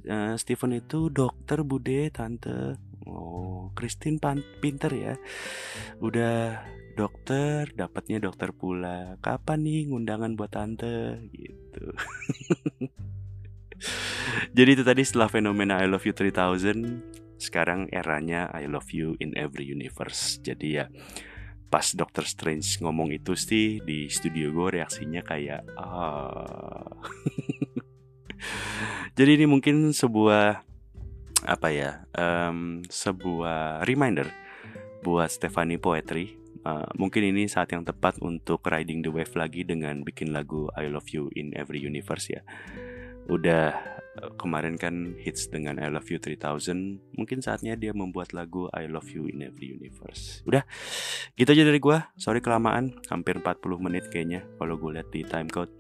Uh, 0.08 0.36
Steven 0.38 0.78
itu 0.78 1.10
dokter 1.10 1.66
Bude 1.66 2.12
tante. 2.14 2.78
Oh, 3.08 3.72
Christine 3.74 4.20
pinter 4.60 4.92
ya. 4.92 5.16
Udah 6.04 6.62
dokter, 6.98 7.72
dapatnya 7.72 8.20
dokter 8.20 8.52
pula. 8.52 9.16
Kapan 9.22 9.64
nih 9.64 9.88
ngundangan 9.94 10.36
buat 10.36 10.52
tante 10.52 11.26
gitu. 11.32 11.94
Jadi 14.58 14.70
itu 14.74 14.84
tadi 14.84 15.06
setelah 15.06 15.30
fenomena 15.30 15.78
I 15.78 15.86
love 15.86 16.04
you 16.04 16.14
3000, 16.14 17.17
sekarang 17.48 17.88
eranya 17.96 18.52
I 18.52 18.68
love 18.68 18.92
you 18.92 19.16
in 19.24 19.32
every 19.40 19.72
universe. 19.72 20.44
Jadi 20.44 20.84
ya 20.84 20.92
pas 21.68 21.92
Doctor 21.96 22.24
Strange 22.24 22.80
ngomong 22.80 23.12
itu 23.12 23.36
sih 23.36 23.84
di 23.84 24.08
studio 24.08 24.52
gue 24.56 24.80
reaksinya 24.80 25.20
kayak 25.20 25.68
ah. 25.76 26.88
jadi 29.18 29.36
ini 29.36 29.46
mungkin 29.52 29.92
sebuah 29.92 30.64
apa 31.44 31.68
ya 31.70 32.08
um, 32.16 32.82
sebuah 32.88 33.84
reminder 33.84 34.32
buat 35.04 35.28
Stephanie 35.28 35.80
Poetry 35.80 36.40
uh, 36.64 36.88
mungkin 36.96 37.36
ini 37.36 37.52
saat 37.52 37.76
yang 37.76 37.84
tepat 37.84 38.18
untuk 38.24 38.64
riding 38.64 39.04
the 39.04 39.12
wave 39.12 39.36
lagi 39.36 39.68
dengan 39.68 40.08
bikin 40.08 40.32
lagu 40.32 40.72
I 40.74 40.88
Love 40.88 41.12
You 41.12 41.28
in 41.36 41.52
Every 41.52 41.84
Universe 41.84 42.32
ya 42.32 42.42
udah 43.28 43.76
kemarin 44.36 44.76
kan 44.76 45.16
hits 45.18 45.50
dengan 45.50 45.78
I 45.78 45.90
Love 45.90 46.10
You 46.10 46.20
3000 46.20 47.18
Mungkin 47.18 47.40
saatnya 47.40 47.78
dia 47.78 47.94
membuat 47.94 48.34
lagu 48.34 48.68
I 48.74 48.90
Love 48.90 49.10
You 49.14 49.30
in 49.30 49.46
Every 49.46 49.74
Universe. 49.74 50.42
Udah 50.44 50.66
gitu 51.38 51.50
aja 51.54 51.64
dari 51.64 51.80
gue 51.80 51.98
Sorry 52.18 52.42
kelamaan 52.42 52.98
Hampir 53.08 53.40
40 53.40 53.62
menit 53.80 54.10
kayaknya 54.10 54.46
Kalau 54.58 54.76
gue 54.78 54.92
lihat 54.98 55.10
di 55.14 55.22
timecode. 55.24 55.72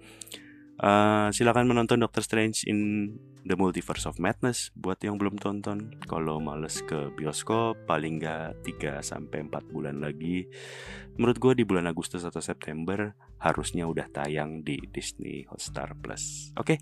Uh, 0.77 1.33
Silakan 1.33 1.65
menonton 1.65 1.97
Doctor 1.97 2.21
Strange 2.21 2.69
in 2.69 3.09
The 3.47 3.55
Multiverse 3.55 4.11
of 4.11 4.19
Madness 4.19 4.75
Buat 4.75 5.07
yang 5.07 5.15
belum 5.15 5.39
tonton 5.39 5.95
Kalau 6.03 6.43
males 6.43 6.83
ke 6.83 7.09
bioskop 7.15 7.79
Paling 7.87 8.19
gak 8.19 8.59
3 8.67 8.99
4 8.99 9.47
bulan 9.71 10.03
lagi 10.03 10.43
Menurut 11.15 11.39
gue 11.39 11.53
di 11.57 11.63
bulan 11.63 11.87
Agustus 11.87 12.27
atau 12.27 12.43
September 12.43 13.15
Harusnya 13.39 13.87
udah 13.87 14.11
tayang 14.11 14.61
di 14.67 14.75
Disney 14.91 15.47
Hotstar 15.47 15.95
Plus 15.95 16.51
Oke 16.59 16.75
okay? 16.75 16.77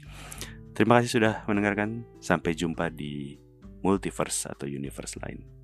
Terima 0.76 1.00
kasih 1.00 1.24
sudah 1.24 1.48
mendengarkan. 1.48 2.04
Sampai 2.20 2.52
jumpa 2.52 2.92
di 2.92 3.40
multiverse 3.80 4.52
atau 4.52 4.68
universe 4.68 5.16
lain. 5.24 5.55